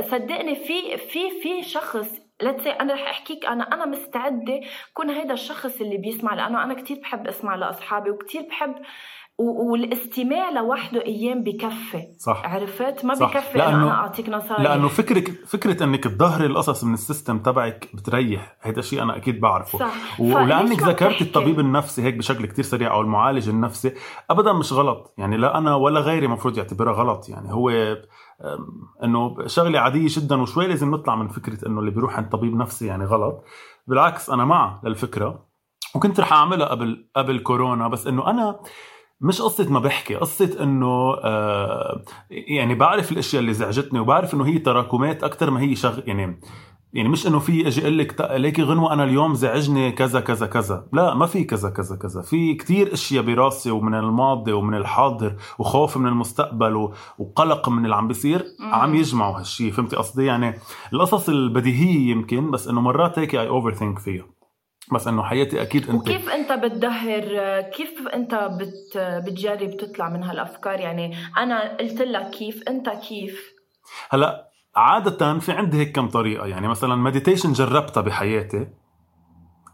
صدقني 0.00 0.54
في 0.54 0.96
في 0.96 1.40
في 1.42 1.62
شخص 1.62 2.20
لتسي 2.42 2.70
أنا 2.70 2.94
رح 2.94 3.08
أحكيك 3.08 3.46
أنا 3.46 3.74
أنا 3.74 3.86
مستعدة 3.86 4.60
كون 4.94 5.10
هيدا 5.10 5.34
الشخص 5.34 5.80
اللي 5.80 5.96
بيسمع 5.96 6.34
لأنه 6.34 6.64
أنا 6.64 6.74
كتير 6.74 6.98
بحب 7.00 7.26
أسمع 7.26 7.54
لأصحابي 7.54 8.10
وكتير 8.10 8.42
بحب 8.42 8.74
والاستماع 9.38 10.50
لوحده 10.50 11.04
أيام 11.06 11.42
بكفي. 11.42 12.02
صح. 12.18 12.42
عرفت؟ 12.44 13.04
ما 13.04 13.14
صح. 13.14 13.30
بكفي. 13.30 13.58
لأنه- 13.58 13.62
أنا 13.62 13.90
أعطيك 13.90 14.28
نصايح. 14.28 14.60
لأنه 14.60 14.88
فكرك 14.88 15.30
فكرة 15.46 15.84
إنك 15.84 16.04
تظهري 16.04 16.46
القصص 16.46 16.84
من 16.84 16.94
السيستم 16.94 17.38
تبعك 17.38 17.88
بتريح. 17.94 18.56
هذا 18.60 18.80
شيء 18.80 19.02
أنا 19.02 19.16
أكيد 19.16 19.40
بعرفه. 19.40 19.78
صح. 19.78 20.20
ولأنك 20.20 20.82
ذكرت؟ 20.82 21.22
الطبيب 21.22 21.60
النفسي 21.60 22.02
هيك 22.02 22.14
بشكل 22.14 22.46
كتير 22.46 22.64
سريع 22.64 22.94
أو 22.94 23.00
المعالج 23.00 23.48
النفسي 23.48 23.92
ابدا 24.30 24.52
مش 24.52 24.72
غلط. 24.72 25.14
يعني 25.18 25.36
لا 25.36 25.58
أنا 25.58 25.74
ولا 25.74 26.00
غيري 26.00 26.26
مفروض 26.28 26.58
يعتبرها 26.58 26.92
غلط. 26.92 27.28
يعني 27.28 27.52
هو 27.52 27.70
إنه 29.04 29.46
شغلة 29.46 29.80
عادية 29.80 30.06
جدا 30.10 30.40
وشوي 30.42 30.66
لازم 30.66 30.90
نطلع 30.90 31.16
من 31.16 31.28
فكرة 31.28 31.68
إنه 31.68 31.80
اللي 31.80 31.90
بيروح 31.90 32.16
عند 32.16 32.28
طبيب 32.28 32.56
نفسي 32.56 32.86
يعني 32.86 33.04
غلط. 33.04 33.44
بالعكس 33.86 34.30
أنا 34.30 34.44
مع 34.44 34.80
للفكرة. 34.84 35.46
وكنت 35.94 36.20
رح 36.20 36.32
أعملها 36.32 36.66
قبل 36.66 37.08
قبل 37.16 37.38
كورونا 37.38 37.88
بس 37.88 38.06
إنه 38.06 38.30
أنا 38.30 38.60
مش 39.20 39.42
قصة 39.42 39.70
ما 39.72 39.78
بحكي 39.80 40.14
قصة 40.14 40.56
إنه 40.62 41.14
آه 41.24 42.02
يعني 42.30 42.74
بعرف 42.74 43.12
الأشياء 43.12 43.40
اللي 43.42 43.52
زعجتني 43.54 44.00
وبعرف 44.00 44.34
إنه 44.34 44.46
هي 44.46 44.58
تراكمات 44.58 45.24
أكثر 45.24 45.50
ما 45.50 45.60
هي 45.60 45.76
شغ 45.76 45.98
يعني 46.08 46.40
يعني 46.92 47.08
مش 47.08 47.26
إنه 47.26 47.38
في 47.38 47.66
أجي 47.68 47.82
أقول 47.82 47.98
لك 47.98 48.30
ليكي 48.30 48.62
غنوة 48.62 48.92
أنا 48.92 49.04
اليوم 49.04 49.34
زعجني 49.34 49.92
كذا 49.92 50.20
كذا 50.20 50.46
كذا 50.46 50.86
لا 50.92 51.14
ما 51.14 51.26
في 51.26 51.44
كذا 51.44 51.70
كذا 51.70 51.96
كذا 51.96 52.22
في 52.22 52.54
كتير 52.54 52.92
أشياء 52.92 53.24
براسي 53.24 53.70
ومن 53.70 53.94
الماضي 53.94 54.52
ومن 54.52 54.74
الحاضر 54.74 55.36
وخوف 55.58 55.96
من 55.96 56.06
المستقبل 56.06 56.76
و- 56.76 56.92
وقلق 57.18 57.68
من 57.68 57.84
اللي 57.84 57.96
عم 57.96 58.08
بيصير. 58.08 58.44
عم 58.72 58.94
يجمعوا 58.94 59.38
هالشيء 59.38 59.72
فهمتي 59.72 59.96
قصدي 59.96 60.24
يعني 60.24 60.54
القصص 60.92 61.28
البديهية 61.28 62.10
يمكن 62.10 62.50
بس 62.50 62.68
إنه 62.68 62.80
مرات 62.80 63.18
هيك 63.18 63.34
I 63.34 63.48
overthink 63.48 63.98
فيها 63.98 64.24
بس 64.92 65.08
إنه 65.08 65.22
حياتي 65.22 65.62
أكيد 65.62 65.90
انت 65.90 66.00
وكيف 66.00 66.28
أنت 66.28 66.52
بتدهر 66.52 67.22
كيف 67.60 68.08
أنت 68.14 68.34
بت 68.34 68.98
بتجرب 68.98 69.76
تطلع 69.76 70.08
من 70.08 70.22
هالأفكار؟ 70.22 70.80
يعني 70.80 71.16
أنا 71.38 71.76
قلت 71.76 72.02
لك 72.02 72.30
كيف 72.30 72.62
أنت 72.68 72.88
كيف؟ 72.88 73.52
هلأ 74.10 74.50
عادة 74.76 75.38
في 75.38 75.52
عندي 75.52 75.78
هيك 75.78 75.92
كم 75.96 76.08
طريقة. 76.08 76.46
يعني 76.46 76.68
مثلا 76.68 76.94
meditation 76.94 77.52
جربتها 77.52 78.00
بحياتي. 78.00 78.68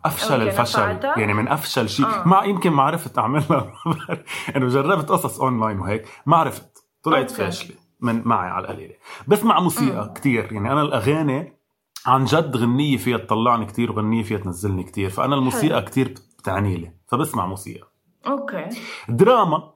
أفشل 0.04 0.42
الفشل؟ 0.42 0.98
يعني 1.16 1.34
من 1.34 1.48
أفشل 1.48 1.88
شيء. 1.88 2.06
آه. 2.06 2.28
ما 2.28 2.42
يمكن 2.44 2.70
ما 2.70 2.82
عرفت 2.82 3.18
أعملها. 3.18 3.72
إنه 4.56 4.68
جربت 4.68 5.08
قصص 5.08 5.40
اونلاين 5.40 5.80
وهيك. 5.80 6.08
ما 6.26 6.36
عرفت. 6.36 6.86
طلعت. 7.02 7.30
فاشلة 7.30 7.76
من 8.00 8.22
معي 8.24 8.50
على 8.50 8.64
القليلة. 8.64 8.94
بسمع 9.26 9.60
موسيقى 9.60 10.06
مم. 10.06 10.12
كتير. 10.12 10.52
يعني 10.52 10.72
أنا 10.72 10.82
الأغاني 10.82 11.61
عن 12.06 12.24
جد 12.24 12.56
غنية 12.56 12.96
فيها 12.96 13.18
تطلعني 13.18 13.66
كتير 13.66 13.92
وغنية 13.92 14.22
فيها 14.22 14.38
تنزلني 14.38 14.82
كتير 14.82 15.10
فأنا 15.10 15.34
الموسيقى 15.34 15.76
حلو. 15.80 15.84
كتير 15.84 16.14
بتعني 16.38 16.76
لي 16.76 16.92
فبسمع 17.08 17.46
موسيقى 17.46 17.88
okay 18.26 18.68
دراما 19.08 19.72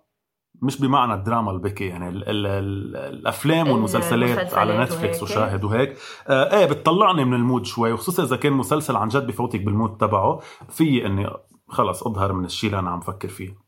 مش 0.63 0.81
بمعنى 0.81 1.15
الدراما 1.15 1.51
البكي 1.51 1.87
يعني 1.87 2.09
ال 2.09 2.29
ال 2.29 2.47
ال 2.47 2.97
الأفلام 2.97 3.69
والمسلسلات 3.69 4.31
المسلسلات 4.31 4.55
على 4.55 4.79
نتفليكس 4.79 5.23
وهيك. 5.23 5.31
وشاهد 5.37 5.65
وهيك 5.65 5.97
آه 6.29 6.59
إيه 6.59 6.67
بتطلعني 6.67 7.25
من 7.25 7.35
ال 7.35 7.41
mood 7.41 7.67
شوي 7.67 7.93
وخصوصا 7.93 8.23
إذا 8.25 8.37
كان 8.37 8.53
مسلسل 8.53 8.97
عن 8.97 9.09
جد 9.09 9.27
بفوتك 9.27 9.61
بال 9.61 9.73
mood 9.73 9.97
تبعه 9.97 10.41
في 10.69 11.07
إني 11.07 11.31
خلص 11.69 12.03
أظهر 12.03 12.33
من 12.33 12.45
الشيء 12.45 12.71
اللي 12.71 12.81
أنا 12.81 12.91
عم 12.91 13.01
فكر 13.01 13.29
فيه 13.29 13.67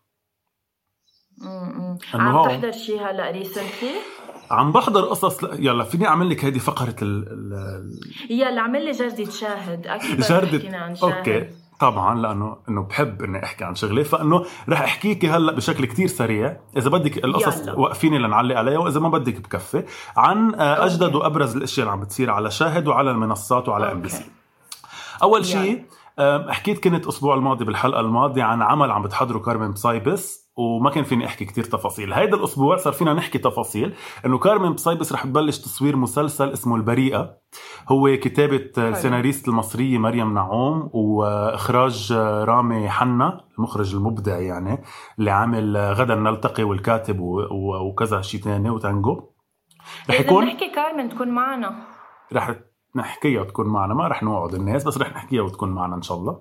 م-م. 1.43 1.99
إنه 2.15 2.39
عم 2.39 2.49
تحضر 2.49 2.73
شيء 2.73 3.01
هلأ 3.11 3.31
recently؟ 3.31 3.95
عم 4.51 4.73
بحضر 4.73 5.05
قصص 5.05 5.45
ل- 5.45 5.67
يلا 5.67 5.85
فيني 5.85 6.07
أعمل 6.09 6.31
لك 6.31 6.45
هيدي 6.45 6.59
فقرة 6.59 6.95
ال 7.03 7.25
ال 7.33 8.01
يلا 8.31 8.59
اعمل 8.61 8.85
لي 8.85 8.91
جردة 8.91 9.31
شاهد 9.31 9.87
أكيد 9.87 10.25
حكينا 10.25 10.79
عن 10.79 10.95
شاهد 10.95 11.13
okay 11.13 11.49
طبعا 11.81 12.21
لأنه 12.21 12.57
إنه 12.69 12.83
بحب 12.83 13.23
إني 13.23 13.45
أحكي 13.45 13.65
عن 13.65 13.75
شغلة 13.75 14.03
فإنه 14.03 14.45
رح 14.69 14.81
احكيكي 14.81 15.29
هلأ 15.29 15.53
بشكل 15.53 15.85
كتير 15.85 16.07
سريع 16.07 16.57
إذا 16.77 16.91
بدك 16.91 17.25
القصص 17.25 17.61
يلا. 17.63 17.79
وقفيني 17.79 18.19
لنعلق 18.19 18.57
عليها 18.57 18.79
وإذا 18.79 19.01
ما 19.01 19.09
بدك 19.09 19.41
بكفي 19.41 19.85
عن 20.17 20.55
آه، 20.55 20.85
أجدد 20.85 21.03
okay. 21.03 21.17
وأبرز 21.17 21.57
الأشياء 21.57 21.87
اللي 21.87 21.93
عم 21.99 22.01
بتصير 22.05 22.31
على 22.31 22.51
شاهد 22.51 22.89
وعلى 22.89 23.11
المنصات 23.11 23.69
وعلى 23.69 23.93
إم. 23.93 24.01
بي 24.03 24.09
سي 24.09 24.25
أول. 25.23 25.45
شيء 25.45 25.85
حكيت 26.49 26.85
كنت 26.85 27.05
الأسبوع 27.05 27.35
الماضي 27.35 27.65
بالحلقة 27.65 28.01
الماضية 28.01 28.43
عن 28.43 28.63
عمل 28.63 28.91
عم 28.91 29.03
بتحضره 29.03 29.39
كارمن 29.39 29.73
بسايبس 29.73 30.48
وما 30.59 30.91
كان 30.91 31.05
فيني 31.05 31.27
أحكي 31.27 31.45
كتير 31.45 31.65
تفاصيل. 31.65 32.13
هيدا 32.13 32.37
الأسبوع 32.37 32.77
صار 32.77 32.93
فينا 32.93 33.15
نحكي 33.15 33.39
تفاصيل 33.39 33.95
إنه 34.27 34.39
كارمن 34.39 34.73
بسايبس 34.73 35.13
رح 35.13 35.25
تبلش 35.25 35.59
تصوير 35.59 35.97
مسلسل 35.97 36.53
اسمه 36.53 36.77
البريئة. 36.77 37.37
هو 37.89 38.17
كتابة 38.17 38.71
السيناريست 38.79 39.49
المصرية 39.49 39.99
مريم 39.99 40.35
نعوم 40.35 40.91
وإخراج 40.93 42.13
رامي 42.13 42.89
حنا 42.89 43.41
المخرج 43.59 43.95
المبدع 43.95 44.39
يعني 44.39 44.83
اللي 45.19 45.31
عامل 45.31 45.77
غدا 45.77 46.15
نلتقي 46.15 46.63
والكاتب 46.63 47.21
وكذا 47.91 48.21
شيء 48.21 48.41
تاني 48.41 48.71
وتانجو. 48.71 49.31
رح 50.11 50.15
إذا 50.15 50.21
يكون 50.21 50.45
نحكي 50.45 50.71
كارمن 50.71 51.09
تكون 51.09 51.29
معنا. 51.29 51.87
رح 52.33 52.55
نحكيها 53.03 53.41
وتكون 53.41 53.67
معنا. 53.67 53.95
ما 53.95 54.09
رح 54.09 54.23
نوعد 54.23 54.55
الناس 54.55 54.85
بس 54.85 54.99
رح 54.99 55.13
نحكيها 55.13 55.43
وتكون 55.43 55.71
معنا 55.71 55.97
إن 55.97 56.03
شاء 56.03 56.17
الله. 56.19 56.41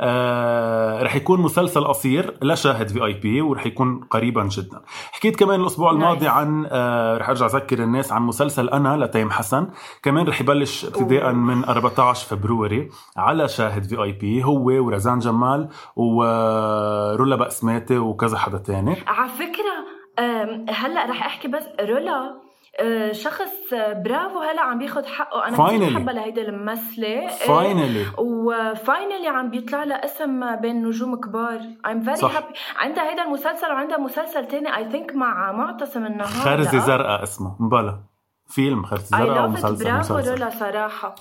آه 0.00 1.02
رح 1.02 1.16
يكون 1.16 1.40
مسلسل 1.40 1.84
قصير 1.84 2.38
لا 2.42 2.54
شاهد 2.54 2.88
VIP 2.88 3.40
ورح 3.40 3.66
يكون 3.66 4.00
قريبا 4.10 4.44
جدا. 4.44 4.80
حكيت 5.12 5.36
كمان 5.36 5.60
الأسبوع. 5.60 5.90
الماضي 5.90 6.28
عن 6.28 6.66
آه 6.70 7.16
رح 7.18 7.28
أرجع 7.28 7.46
أذكر 7.46 7.82
الناس 7.82 8.12
عن 8.12 8.22
مسلسل 8.22 8.68
أنا 8.68 8.96
لتيم 9.04 9.30
حسن. 9.30 9.68
كمان 10.02 10.26
رح 10.26 10.40
يبلش 10.40 10.84
ابتداء. 10.84 11.32
من 11.32 11.64
14 11.64 12.26
February 12.26 12.88
على 13.16 13.48
شاهد 13.48 13.84
VIP 13.84 14.44
هو 14.44 14.64
ورزان 14.64 15.18
جمال 15.18 15.68
ورولا 15.96 17.36
بقسماتي 17.36 17.98
وكذا 17.98 18.38
حدا 18.38 18.58
تاني. 18.58 18.96
على 19.06 19.28
فكرة 19.28 20.00
أم، 20.18 20.66
هلأ 20.68 21.10
رح 21.10 21.26
أحكي 21.26 21.48
بس 21.48 21.62
رولا 21.80 22.40
شخص 23.12 23.72
أه، 23.72 23.92
برافو 23.92 24.38
هلا 24.38 24.60
عم 24.60 24.78
بياخد 24.78 25.06
حقه. 25.06 25.48
أنا 25.48 25.66
كثير. 25.68 25.90
بحبها 25.90 26.14
لهيدي 26.14 26.42
الممثلة. 26.42 27.26
finally 27.26 28.06
و 28.18 28.32
finally 28.32 29.28
عم 29.28 29.50
بيطلع 29.50 29.84
لها 29.84 30.04
اسم 30.04 30.56
بين 30.56 30.86
نجوم 30.86 31.20
كبار. 31.20 31.60
I'm 31.86 32.06
very 32.06 32.14
صح. 32.14 32.38
happy. 32.38 32.56
عندها 32.76 33.10
هيدا 33.10 33.22
المسلسل 33.22 33.66
وعندها 33.66 33.98
مسلسل 33.98 34.46
تاني 34.46 34.68
I 34.72 34.92
think 34.92 35.14
مع 35.16 35.52
معتصم 35.52 36.06
النهار 36.06 36.58
لا؟ 36.58 36.62
زرقاء 36.64 37.22
اسمه. 37.22 37.56
مبلا 37.60 38.09
فيلم 38.50 38.84
زرقاء 38.96 39.26
love 39.34 39.38
it. 39.38 39.44
ومسلسل 39.44 39.84
برافو 39.84 40.14
مسلسل. 40.14 40.30
رولا 40.30 40.50
صراحة. 40.50 41.14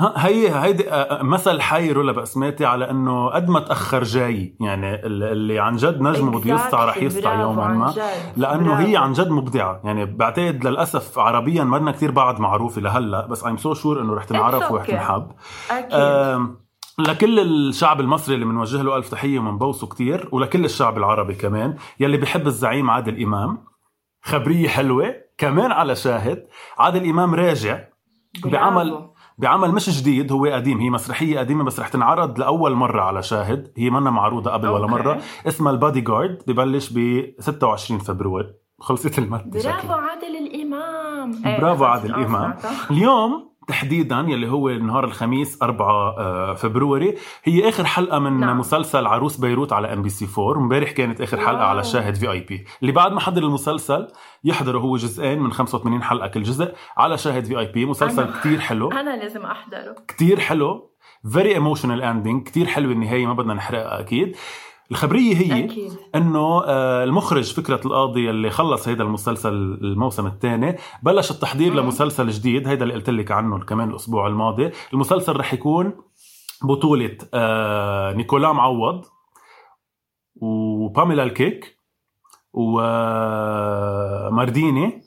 ها- 0.00 0.12
هي 0.16 0.54
هيدي 0.64 0.90
آه، 0.92 1.22
مثل 1.22 1.60
حي 1.60 1.92
رولا 1.92 2.12
بقسماتي 2.12 2.64
على 2.64 2.90
إنه 2.90 3.28
قد 3.30 3.48
ما 3.48 3.60
تأخر 3.60 4.02
جاي 4.02 4.56
يعني 4.60 4.94
ال- 4.94 5.22
اللي 5.22 5.58
عن 5.58 5.76
جد 5.76 6.00
نجمه 6.00 6.40
بده 6.40 6.54
يسطع 6.54 6.84
رح 6.84 6.96
يسطع 6.96 7.40
يوما 7.40 7.68
ما؟ 7.68 7.94
لأنه 8.36 8.74
هي 8.78 8.84
برافو. 8.92 9.04
عن 9.04 9.12
جد 9.12 9.28
مبدعة. 9.30 9.80
يعني 9.84 10.04
بعتقد 10.06 10.66
للأسف 10.66 11.18
عربيا 11.18 11.64
منا 11.64 11.92
كتير 11.92 12.10
بعد 12.10 12.40
معروفة 12.40 12.80
لهلأ 12.80 13.26
بس 13.26 13.44
I'm 13.44 13.56
so 13.56 13.74
sure 13.74 14.00
إنه 14.00 14.14
رح 14.14 14.24
تنعرف 14.24 14.70
ورح. 14.72 14.86
تنحب 14.86 15.26
أكيد. 15.70 16.54
لكل 16.98 17.40
الشعب 17.40 18.00
المصري 18.00 18.34
اللي 18.34 18.46
بنوجه 18.46 18.82
له 18.82 18.96
ألف 18.96 19.08
تحية 19.10 19.38
ومنبوسه 19.38 19.86
كتير 19.86 20.28
ولكل 20.32 20.64
الشعب 20.64 20.98
العربي 20.98 21.34
كمان 21.34 21.76
يلي 22.00 22.16
بحب 22.16 22.46
الزعيم 22.46 22.90
عادل 22.90 23.22
إمام. 23.22 23.64
خبرية 24.22 24.68
حلوة. 24.68 25.23
كمان 25.38 25.72
على 25.72 25.96
شاهد 25.96 26.46
عادل 26.78 27.08
إمام 27.08 27.34
راجع 27.34 27.78
بعمل 28.44 28.90
برافو. 28.90 29.14
بعمل 29.38 29.72
مش 29.72 30.00
جديد 30.00 30.32
هو 30.32 30.46
قديم 30.46 30.78
هي 30.80 30.90
مسرحية 30.90 31.38
قديمة 31.38 31.64
بس 31.64 31.80
رح 31.80 31.88
تنعرض 31.88 32.38
لأول 32.38 32.74
مرة 32.74 33.02
على 33.02 33.22
شاهد 33.22 33.72
هي 33.76 33.90
منا 33.90 34.10
معروضة 34.10 34.50
قبل 34.50 34.68
ولا 34.68 34.82
okay. 34.82 34.94
مرة 34.94 35.20
اسمها 35.48 35.72
البادي 35.72 36.00
جارد 36.00 36.42
ببلش 36.46 36.90
ب 36.94 37.24
26 37.38 38.00
فبراير 38.00 38.54
خلصت 38.80 39.18
المادة 39.18 39.50
برافو 39.60 39.80
شكلها 39.80 39.96
عادل 39.96 40.36
برافو 41.60 41.84
إيه، 41.84 41.90
عادل 41.90 42.12
آه، 42.14 42.16
إمام. 42.16 42.28
سمعتها. 42.58 42.90
اليوم 42.90 43.53
تحديدا 43.68 44.24
يلي 44.28 44.48
هو 44.50 44.68
نهار 44.70 45.04
الخميس 45.04 45.62
4 45.62 45.86
آه، 46.18 46.54
فبراير 46.54 47.18
هي 47.44 47.68
آخر 47.68 47.84
حلقة 47.84 48.18
من 48.18 48.40
نعم. 48.40 48.58
مسلسل 48.58 49.06
عروس 49.06 49.36
بيروت 49.36 49.72
على 49.72 49.92
ام 49.92 50.02
بي 50.02 50.08
سي 50.08 50.26
4 50.38 50.56
امبارح 50.62 50.90
كانت 50.90 51.20
آخر 51.20 51.38
حلقة 51.38 51.52
wow. 51.58 51.66
على 51.68 51.84
شاهد 51.84 52.14
VIP 52.14 52.64
اللي 52.82 52.92
بعد 52.92 53.12
ما 53.12 53.20
حضر 53.20 53.42
المسلسل 53.42 54.06
يحضروا 54.44 54.82
هو 54.82 54.96
جزئين 54.96 55.38
من 55.38 55.52
85 55.52 56.02
حلقة 56.02 56.26
كل 56.28 56.42
جزء 56.42 56.74
على 56.96 57.18
شاهد 57.18 57.44
VIP 57.44 57.86
مسلسل 57.86 58.32
أنا- 58.32 58.38
كتير 58.40 58.60
حلو. 58.60 58.90
أنا 58.90 59.16
لازم 59.16 59.42
أحضره. 59.46 59.94
كتير 60.08 60.40
حلو. 60.40 60.90
very 61.32 61.54
emotional 61.54 62.02
ending 62.02 62.42
كتير 62.42 62.66
حلوة 62.66 62.92
النهاية 62.92 63.26
ما 63.26 63.32
بدنا 63.32 63.54
نحرقها 63.54 64.00
أكيد. 64.00 64.36
الخبرية 64.90 65.36
هي 65.36 65.64
أكيد. 65.64 65.92
إنه 66.14 66.62
آه، 66.64 67.04
المخرج 67.04 67.54
فكرة 67.54 67.80
القاضي 67.86 68.30
اللي 68.30 68.50
خلص 68.50 68.88
هيدا 68.88 69.04
المسلسل 69.04 69.52
الموسم 69.82 70.26
الثاني 70.26 70.76
بلش 71.02 71.30
التحضير 71.30 71.72
مم. 71.72 71.78
لمسلسل 71.80 72.28
جديد 72.28 72.68
هيدا 72.68 72.82
اللي 72.82 72.94
قلت 72.94 73.10
لك 73.10 73.30
عنه 73.30 73.58
كمان 73.64 73.90
الأسبوع 73.90 74.26
الماضي. 74.26 74.70
المسلسل 74.92 75.36
رح 75.36 75.54
يكون 75.54 75.92
بطولة 76.62 77.18
آه، 77.34 78.12
نيكولا 78.12 78.52
معوض 78.52 79.04
وباميلا 80.36 81.22
الكيك 81.22 81.78
ومارديني 84.24 85.02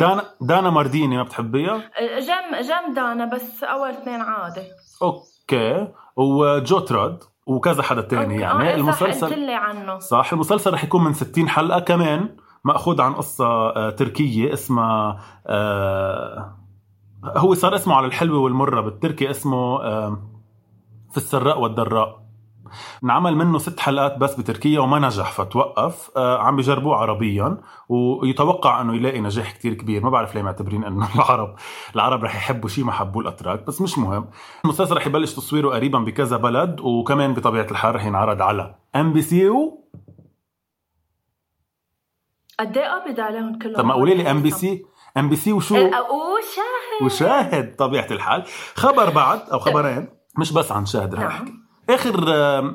دانا 0.00 0.24
دانا 0.40 0.70
مارديني 0.70 1.16
ما 1.16 1.22
بتحبيها؟ 1.22 1.90
جم 2.18 2.56
جم 2.60 2.94
دانا 2.94 3.24
بس 3.24 3.64
أول 3.64 3.90
اثنين 3.90 4.20
عادي. 4.20 4.62
okay. 5.02 5.88
وجو 6.16 6.78
تراد. 6.78 7.24
وكذا 7.48 7.82
حدا 7.82 8.00
تاني 8.00 8.22
okay. 8.22 8.40
يعني. 8.40 8.68
آه، 8.68 8.72
قلت 8.72 8.80
المسلسل 8.80 9.38
لي 9.38 9.54
عنه. 9.54 9.98
صح 9.98 10.32
المسلسل 10.32 10.72
رح 10.72 10.84
يكون 10.84 11.04
من 11.04 11.12
60 11.12 11.48
حلقة 11.48 11.80
كمان 11.80 12.36
مأخوذ 12.64 13.00
عن 13.00 13.14
قصة 13.14 13.46
آه، 13.46 13.90
تركية 13.90 14.52
اسمها 14.52 15.20
آه، 15.46 16.54
هو 17.24 17.54
صار 17.54 17.74
اسمه 17.74 17.94
على 17.94 18.06
الحلوة 18.06 18.38
والمرة 18.38 18.80
بالتركي 18.80 19.30
اسمه 19.30 19.82
آه، 19.82 20.18
في 21.10 21.16
السراء 21.16 21.60
والضراء 21.60 22.27
انعمل 23.04 23.36
منه 23.36 23.58
ست 23.58 23.80
حلقات 23.80 24.18
بس 24.18 24.34
بتركيا 24.34 24.80
وما 24.80 24.98
نجح 24.98 25.32
فتوقف. 25.32 26.10
آه، 26.16 26.38
عم 26.38 26.56
بيجربوه 26.56 26.96
عربيا 26.96 27.56
ويتوقع 27.88 28.80
إنه 28.80 28.96
يلاقي 28.96 29.20
نجاح 29.20 29.52
كتير 29.52 29.74
كبير. 29.74 30.04
ما 30.04 30.10
بعرف 30.10 30.34
ليه 30.34 30.42
معتبرين 30.42 30.84
إنه 30.84 31.08
العرب 31.14 31.54
العرب 31.94 32.24
رح 32.24 32.36
يحبوا 32.36 32.68
شيء 32.68 32.84
ما 32.84 32.92
حبوه 32.92 33.22
الأتراك 33.22 33.66
بس 33.66 33.80
مش 33.80 33.98
مهم. 33.98 34.26
المسلسل 34.64 34.96
رح 34.96 35.06
يبلش 35.06 35.34
تصويره 35.34 35.68
قريبا 35.68 35.98
بكذا 35.98 36.36
بلد 36.36 36.80
وكمان 36.80 37.34
بطبيعة 37.34 37.66
الحال 37.70 37.94
رح 37.94 38.04
ينعرض 38.04 38.42
على 38.42 38.74
ام 38.96 39.12
بي 39.12 39.22
سي 39.22 39.48
و 39.48 39.84
قد 42.60 42.78
إيه 42.78 42.88
قبض 42.88 43.20
عليهم 43.20 43.58
كلهم؟ 43.58 43.76
طب 43.76 43.84
ما 43.84 43.94
قولي 43.94 44.14
لي 44.14 44.30
ام 44.30 44.42
بي 44.42 44.50
سي 44.50 44.84
ام 45.16 45.28
بي 45.28 45.36
سي 45.36 45.52
وشو؟ 45.52 45.74
وشاهد 45.74 47.02
وشاهد 47.02 47.76
طبيعة 47.76 48.06
الحال. 48.10 48.44
خبر 48.74 49.10
بعد 49.10 49.40
أو 49.52 49.58
خبرين 49.58 50.08
مش 50.38 50.52
بس 50.52 50.72
عن 50.72 50.86
شاهد 50.86 51.14
رح 51.14 51.20
نعم. 51.20 51.30
أحكي. 51.30 51.52
آخر 51.90 52.14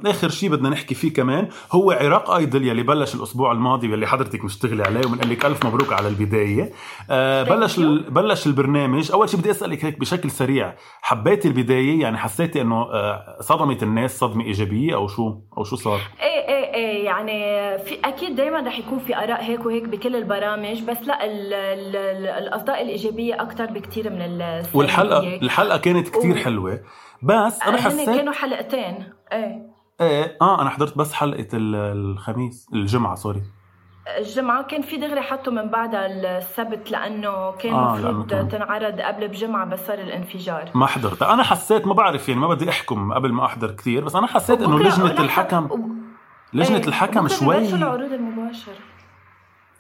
آخر 0.09 0.29
شيء 0.29 0.49
بدنا 0.49 0.69
نحكي 0.69 0.95
فيه 0.95 1.13
كمان 1.13 1.47
هو 1.71 1.91
عراق 1.91 2.31
آيدل 2.31 2.67
يلي 2.67 2.83
بلش 2.83 3.15
الأسبوع 3.15 3.51
الماضي 3.51 3.91
واللي 3.91 4.07
حضرتك 4.07 4.43
مشتغله 4.45 4.83
عليه 4.85 4.99
وبنقول 4.99 5.29
لك 5.29 5.45
ألف 5.45 5.65
مبروك 5.65 5.93
على 5.93 6.07
البداية. 6.07 6.71
آه، 7.09 7.43
بلش. 7.43 7.77
ال- 7.77 8.09
بلش 8.11 8.47
البرنامج. 8.47 9.11
أول 9.11 9.29
شيء 9.29 9.39
بدي 9.39 9.51
أسألك 9.51 9.85
هيك 9.85 9.99
بشكل 9.99 10.31
سريع 10.31 10.73
حبيتي 11.01 11.47
البداية؟ 11.47 12.01
يعني 12.01 12.17
حسيتي 12.17 12.61
إنه 12.61 12.81
آه، 12.81 13.37
صدمت 13.41 13.83
الناس 13.83 14.19
صدمة 14.19 14.43
إيجابية 14.45 14.95
أو 14.95 15.07
شو 15.07 15.35
أو 15.57 15.63
شو 15.63 15.75
صار؟ 15.75 15.99
إيه 16.21 16.47
إيه 16.47 16.73
إيه 16.73 17.05
يعني 17.05 17.33
في 17.77 17.97
أكيد 18.05 18.35
دايما 18.35 18.61
رح 18.67 18.79
يكون 18.79 18.99
في 18.99 19.17
آراء 19.17 19.43
هيك 19.43 19.65
وهيك 19.65 19.83
بكل 19.83 20.15
البرامج 20.15 20.81
بس 20.81 20.97
لا 21.07 21.25
ال 21.25 21.53
ال 21.53 21.95
ال 21.95 22.27
الأصداء 22.27 22.81
الإيجابية 22.83 23.41
أكثر 23.41 23.65
بكثير 23.65 24.09
من 24.09 24.21
السلبيه 24.41 24.77
والحلقة 24.79 25.19
الحلقة 25.41 25.77
كانت 25.77 26.07
كتير 26.09 26.31
و- 26.35 26.39
حلوة. 26.39 26.79
بس 27.23 27.61
أنا 27.61 27.77
حسيت 27.77 28.09
كانوا 28.09 28.33
حلقتين. 28.33 29.13
إيه. 29.31 29.73
إيه. 30.01 30.37
آه 30.41 30.61
أنا 30.61 30.69
حضرت 30.69 30.97
بس 30.97 31.13
حلقة 31.13 31.47
ال- 31.53 31.75
الخميس 31.75 32.67
الجمعة 32.73 33.15
سوري. 33.15 33.43
الجمعة 34.17 34.63
كان 34.63 34.81
في 34.81 34.97
دغري 34.97 35.21
حطوا 35.21 35.53
من 35.53 35.69
بعدها 35.69 36.05
السبت 36.37 36.91
لأنه 36.91 37.51
كان 37.51 37.73
آه، 37.73 37.95
المفروض 37.97 38.29
كان- 38.29 38.47
تنعرض 38.49 38.99
قبل 38.99 39.27
بجمعة 39.27 39.65
بس 39.65 39.87
صار 39.87 39.99
الانفجار. 39.99 40.69
ما 40.75 40.85
حضرت 40.85 41.21
أنا 41.21 41.43
حسيت 41.43 41.87
ما 41.87 41.93
بعرف 41.93 42.29
يعني 42.29 42.41
ما 42.41 42.47
بدي 42.47 42.69
أحكم 42.69 43.13
قبل 43.13 43.31
ما 43.33 43.45
أحضر 43.45 43.71
كثير 43.71 44.03
بس 44.03 44.15
أنا 44.15 44.27
حسيت 44.27 44.61
لجنة 44.61 44.75
ولحظة، 44.75 45.23
الحكم 45.23 45.65
و- 45.71 45.89
لجنة 46.53 46.77
إيه. 46.77 46.87
الحكم 46.87 47.27
شوي 47.27 47.57
العروض 47.75 48.11
المباشرة. 48.13 48.73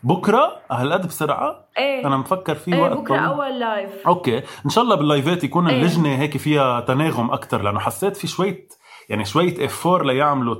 بكرة 0.03 0.59
هالقد 0.71 1.07
بسرعة 1.07 1.65
إيه 1.77 2.07
أنا 2.07 2.17
مفكر 2.17 2.55
في 2.55 2.73
إيه 2.73 2.81
وقت 2.81 2.91
بكرة 2.91 3.17
طويل. 3.17 3.19
أول 3.19 3.59
live 3.59 4.07
okay 4.07 4.37
إن 4.65 4.69
شاء 4.69 4.83
الله 4.83 4.95
باللايفات 4.95 5.43
يكون 5.43 5.67
إيه. 5.67 5.75
اللجنة 5.75 6.09
هيك 6.15 6.37
فيها 6.37 6.79
تناغم 6.79 7.31
أكثر 7.31 7.61
لأنه 7.61 7.79
حسيت 7.79 8.17
في 8.17 8.27
شوية 8.27 8.67
يعني 9.09 9.25
شوية 9.25 9.65
effort 9.65 10.05
ليعملوا 10.05 10.55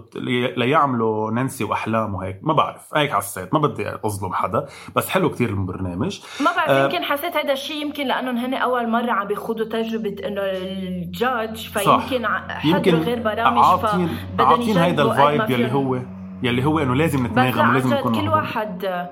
ليعملوا 0.57 1.31
نانسي 1.31 1.63
واحلام 1.63 2.15
وهيك 2.15 2.39
ما 2.41 2.53
بعرف 2.53 2.95
هيك 2.95 3.11
حسيت 3.13 3.53
ما 3.53 3.59
بدي 3.59 3.89
أظلم 4.05 4.33
حدا 4.33 4.65
بس 4.95 5.09
حلو 5.09 5.29
كتير 5.29 5.49
البرنامج 5.49 6.19
ما 6.39 6.51
بعرف 6.55 6.69
آه. 6.69 6.85
يمكن 6.85 7.03
حسيت 7.03 7.37
هذا 7.37 7.53
الشيء 7.53 7.81
يمكن 7.81 8.07
لأنهم 8.07 8.37
هن 8.37 8.53
أول 8.53 8.89
مرة 8.89 9.11
عم 9.11 9.27
بيخوضوا 9.27 9.65
تجربة 9.65 10.15
إنه 10.27 10.41
ال 10.41 10.62
judge 10.62 11.67
فيمكن 11.67 12.25
يمكن 12.65 12.95
غير 12.95 13.19
برامج 13.19 13.63
عاطين 13.63 14.09
عاطين 14.39 14.77
هيدا 14.77 15.03
ال 15.03 15.13
vibe 15.13 15.49
يلي. 15.49 15.71
هو 15.71 15.99
يلي 16.43 16.65
هو 16.65 16.79
إنه 16.79 16.95
لازم 16.95 17.25
نتناغم 17.25 17.61
لا 17.61 17.69
ولازم 17.69 17.93
نكون 17.93 18.21
كل. 18.21 18.29
واحد 18.29 19.07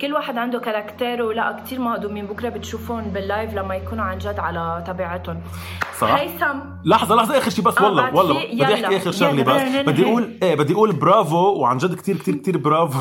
كل 0.00 0.12
واحد 0.12 0.38
عنده 0.38 0.58
character 0.58 1.22
ولا 1.22 1.60
كتير 1.64 1.80
مهضومين 1.80 2.26
بكرة 2.26 2.48
بتشوفون 2.48 3.02
بال 3.04 3.21
live 3.21 3.54
لما 3.54 3.74
يكونوا 3.76 4.04
عن 4.04 4.18
جد 4.18 4.38
على 4.38 4.84
طبيعتهم 4.86 5.40
صح 5.98 6.14
هيثم 6.14 6.58
لحظة 6.84 7.14
لحظة 7.16 7.38
آخر 7.38 7.50
شيء 7.50 7.64
بس 7.64 7.78
آه، 7.78 7.84
والله 7.84 8.14
والله؟ 8.14 8.44
بدي. 8.46 8.64
أحكي 8.64 8.96
آخر 8.96 9.12
يلا، 9.38 9.42
بس 9.42 9.62
بدي. 9.88 10.04
أقول 10.04 10.38
إيه 10.42 10.54
بدي 10.54 10.72
أقول 10.74 10.92
برافو 10.92 11.36
وعن 11.36 11.78
جد 11.78 11.94
كتير 11.96 12.16
كتير 12.16 12.34
كتير 12.34 12.58
برافو 12.58 12.98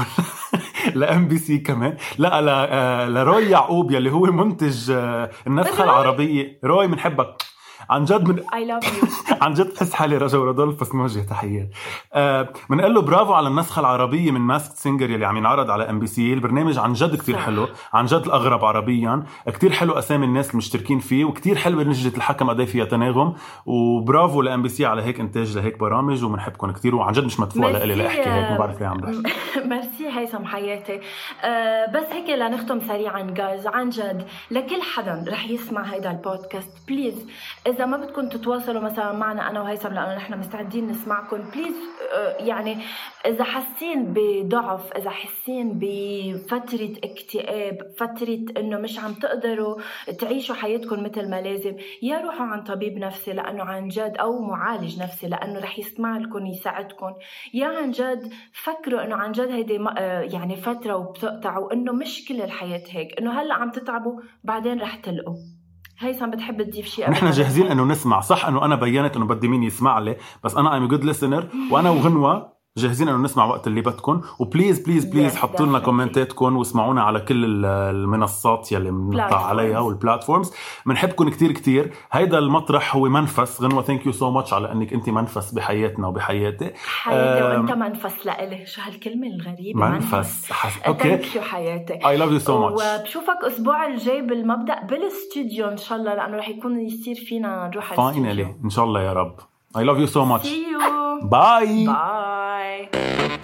ل 0.95 1.27
MBC 1.27 1.57
كمان 1.57 1.97
لا 2.17 2.41
ل- 2.41 2.49
آه، 2.49 3.05
لروي 3.07 3.43
يعقوب 3.49 3.91
يلي 3.91 4.11
هو 4.11 4.23
منتج 4.25 4.91
آه، 4.91 5.29
النسخة 5.47 5.83
روي؟ 5.83 5.91
العربية 5.91 6.59
روي 6.65 6.87
بنحبك 6.87 7.43
عن 7.89 8.05
جد 8.05 8.29
من 8.29 8.43
I 8.53 8.65
love 8.65 8.97
you 8.97 9.07
عن 9.41 9.53
جد 9.53 9.73
بحس 9.73 9.93
حالي 9.93 10.17
رجا 10.17 10.37
ورادولف 10.37 10.81
بس 10.81 10.95
موجه 10.95 11.19
تحيات. 11.19 11.69
آه 12.13 12.49
بنقول 12.69 12.93
له 12.93 13.01
برافو 13.01 13.33
على 13.33 13.47
النسخة 13.47 13.79
العربية 13.79 14.31
من 14.31 14.41
Masked 14.41 14.75
Singer 14.75 15.09
يلي 15.09 15.25
عم 15.25 15.37
ينعرض 15.37 15.69
على 15.69 15.89
MBC 15.89 16.33
البرنامج 16.33 16.77
عن 16.77 16.93
جد 16.93 17.15
كتير 17.15 17.35
صح. 17.35 17.45
حلو 17.45 17.67
عن 17.93 18.05
جد 18.05 18.25
الأغرب 18.25 18.65
عربيا. 18.65 19.23
كتير 19.47 19.71
حلو 19.71 19.93
أسامي 19.93 20.25
الناس 20.25 20.51
المشتركين 20.51 20.99
فيه 20.99 21.25
وكتير 21.25 21.55
حلوة 21.55 21.83
لجنه 21.83 22.15
الحكم 22.17 22.49
قد 22.49 22.63
فيها 22.63 22.85
تناغم. 22.85 23.33
وبرافو 23.65 24.41
ل 24.41 24.61
MBC 24.61 24.85
على 24.85 25.01
هيك 25.01 25.19
إنتاج 25.19 25.57
لهيك 25.57 25.79
برامج 25.79 26.23
ومنحبكم 26.23 26.71
كتير. 26.71 26.95
وعن 26.95 27.13
جد 27.13 27.23
مش 27.25 27.39
مدفوع 27.39 27.69
لإلي 27.69 27.95
لأحكي 27.95 28.19
هيك 28.19 28.51
ما 28.51 28.57
بعرف 28.57 28.79
ليه 28.79 28.87
عم 28.87 28.97
بحكي. 28.97 29.23
ميرسي 29.69 30.07
هيثم 30.19 30.45
حياتي. 30.45 30.99
أه 31.43 31.85
بس 31.91 32.05
هيك 32.11 32.29
لنختم 32.29 32.79
سريعا 32.79 33.21
جايز 33.21 33.67
عن 33.67 33.89
جد 33.89 34.27
لكل 34.51 34.81
حدا 34.95 35.25
رح 35.27 35.49
يسمع 35.49 35.83
هيدا 35.83 36.11
ال 36.11 36.19
podcast 36.19 36.71
please 36.87 37.27
إذا 37.67 37.78
ما 37.85 37.97
بدكم 37.97 38.29
تتواصلوا 38.29 38.81
مثلا 38.81 39.11
معنا 39.11 39.49
أنا 39.49 39.61
وهيثم 39.61 39.93
لأنه 39.93 40.15
نحن 40.15 40.39
مستعدين 40.39 40.87
نسمعكم 40.87 41.37
please 41.37 41.75
أه 42.13 42.35
يعني 42.39 42.77
إذا 43.25 43.43
حاسين 43.43 44.13
بضعف 44.13 44.93
إذا 44.93 45.09
حاسين 45.09 45.79
بفترة 45.81 46.91
اكتئاب 47.03 47.77
فترة 47.97 48.39
إنه 48.57 48.77
مش 48.77 48.99
عم 48.99 49.13
تقدروا 49.13 49.75
تعيشوا 50.19 50.55
حياتكم 50.55 51.03
مثل 51.03 51.29
ما 51.29 51.41
لازم 51.41 51.75
يا 52.01 52.19
روحوا 52.21 52.45
عن 52.45 52.63
طبيب 52.63 52.97
نفسي 52.97 53.33
لأنه 53.33 53.63
عن 53.63 53.87
جد 53.87 54.15
أو 54.19 54.41
معالج 54.41 55.01
نفسي 55.01 55.27
لأنه 55.27 55.59
رح 55.59 55.79
يسمع 55.79 56.17
لكم 56.17 56.45
يساعدكم. 56.45 57.13
يا 57.53 57.67
عن 57.67 57.91
جد 57.91 58.33
فكروا 58.53 59.03
إنه 59.03 59.15
عن 59.15 59.31
جد 59.31 59.51
هيدي 59.51 59.79
آه 59.97 60.21
يعني 60.21 60.55
فترة 60.55 60.95
وبتقطع 60.95 61.57
وانه 61.57 61.91
مش 61.91 62.25
كل 62.27 62.41
الحياة 62.41 62.83
هيك 62.89 63.19
إنه 63.19 63.41
هلأ 63.41 63.53
عم 63.53 63.71
تتعبوا 63.71 64.21
بعدين 64.43 64.81
رح 64.81 64.95
تلقوا. 64.95 65.58
هيثم 65.99 66.29
بتحب 66.29 66.61
تضيف 66.63 66.85
شيء 66.85 67.09
نحن 67.09 67.31
جاهزين؟ 67.31 67.67
إنه 67.67 67.85
نسمع 67.85 68.19
صح 68.19 68.45
إنه 68.45 68.65
أنا 68.65 68.75
بينت 68.75 69.15
إنه 69.15 69.25
بدي 69.25 69.47
مين 69.47 69.63
يسمع 69.63 69.99
لي 69.99 70.17
بس 70.43 70.55
أنا 70.55 70.73
I'm 70.73 70.87
good 70.87 71.13
listener 71.13 71.43
وأنا 71.71 71.89
وغنوة 71.89 72.58
جاهزين 72.77 73.07
انه 73.09 73.17
نسمع 73.17 73.45
وقت 73.45 73.67
اللي 73.67 73.81
بدكم. 73.81 74.21
و 74.39 74.45
please 74.45 74.79
please 74.79 75.05
please 75.05 75.33
Yes, 75.35 75.37
حطوا 75.37 75.65
لنا. 75.65 75.79
comment 75.79 76.34
اتكم 76.34 76.57
واسمعونا 76.57 77.03
على 77.03 77.19
كل 77.19 77.45
ال- 77.45 77.65
المنصات 77.95 78.71
يلي 78.71 78.91
بنطلع 78.91 79.29
Platforms. 79.29 79.33
عليها 79.33 79.79
وال 79.79 79.92
platforms 79.92 80.51
بنحبكم 80.85 81.29
كتير 81.29 81.51
كتير. 81.51 81.93
هيدا 82.11 82.37
المطرح 82.37 82.95
هو 82.95 83.09
منفس. 83.09 83.61
غنوة 83.61 83.81
thank 83.81 84.05
you 84.05 84.11
so 84.11 84.31
much 84.31 84.53
على 84.53 84.71
إنك 84.71 84.93
انت 84.93 85.09
منفس 85.09 85.51
بحياتنا 85.51 86.07
وبحياتي. 86.07 86.71
حياتي 86.75 87.43
وأنت 87.57 87.71
منفس 87.71 88.25
لإلي. 88.25 88.65
شو 88.65 88.81
هالكلمة 88.81 89.27
الغريبة؟ 89.27 89.89
منفس. 89.89 90.51
حس... 90.51 90.81
Okay. 90.87 91.03
Thank 91.09 91.35
you 91.35 91.41
حياتي. 91.41 91.93
I 92.07 92.17
love 92.17 92.31
you 92.31 92.39
so 92.39 92.59
much 92.69 92.81
وبشوفك 92.99 93.37
الأسبوع 93.43 93.87
الجاي 93.87 94.21
بالمبدأ 94.21 94.81
بالاستوديو 94.83 95.67
إن 95.67 95.77
شاء 95.77 95.97
الله 95.97 96.13
لأنه 96.15 96.37
رح 96.37 96.49
يكون 96.49 96.79
يصير 96.79 97.15
فينا 97.15 97.67
نروح 97.73 97.99
على 97.99 98.13
finally 98.13 98.55
إن 98.63 98.69
شاء 98.69 98.85
الله 98.85 99.01
يا 99.01 99.13
رب. 99.13 99.35
I 99.77 99.83
love 99.83 99.97
you 99.97 100.05
so 100.05 100.25
much 100.25 100.45
See 100.47 100.51
you. 100.51 101.25
Bye 101.25 101.85
Bye. 101.87 102.38
Bye. 102.87 103.39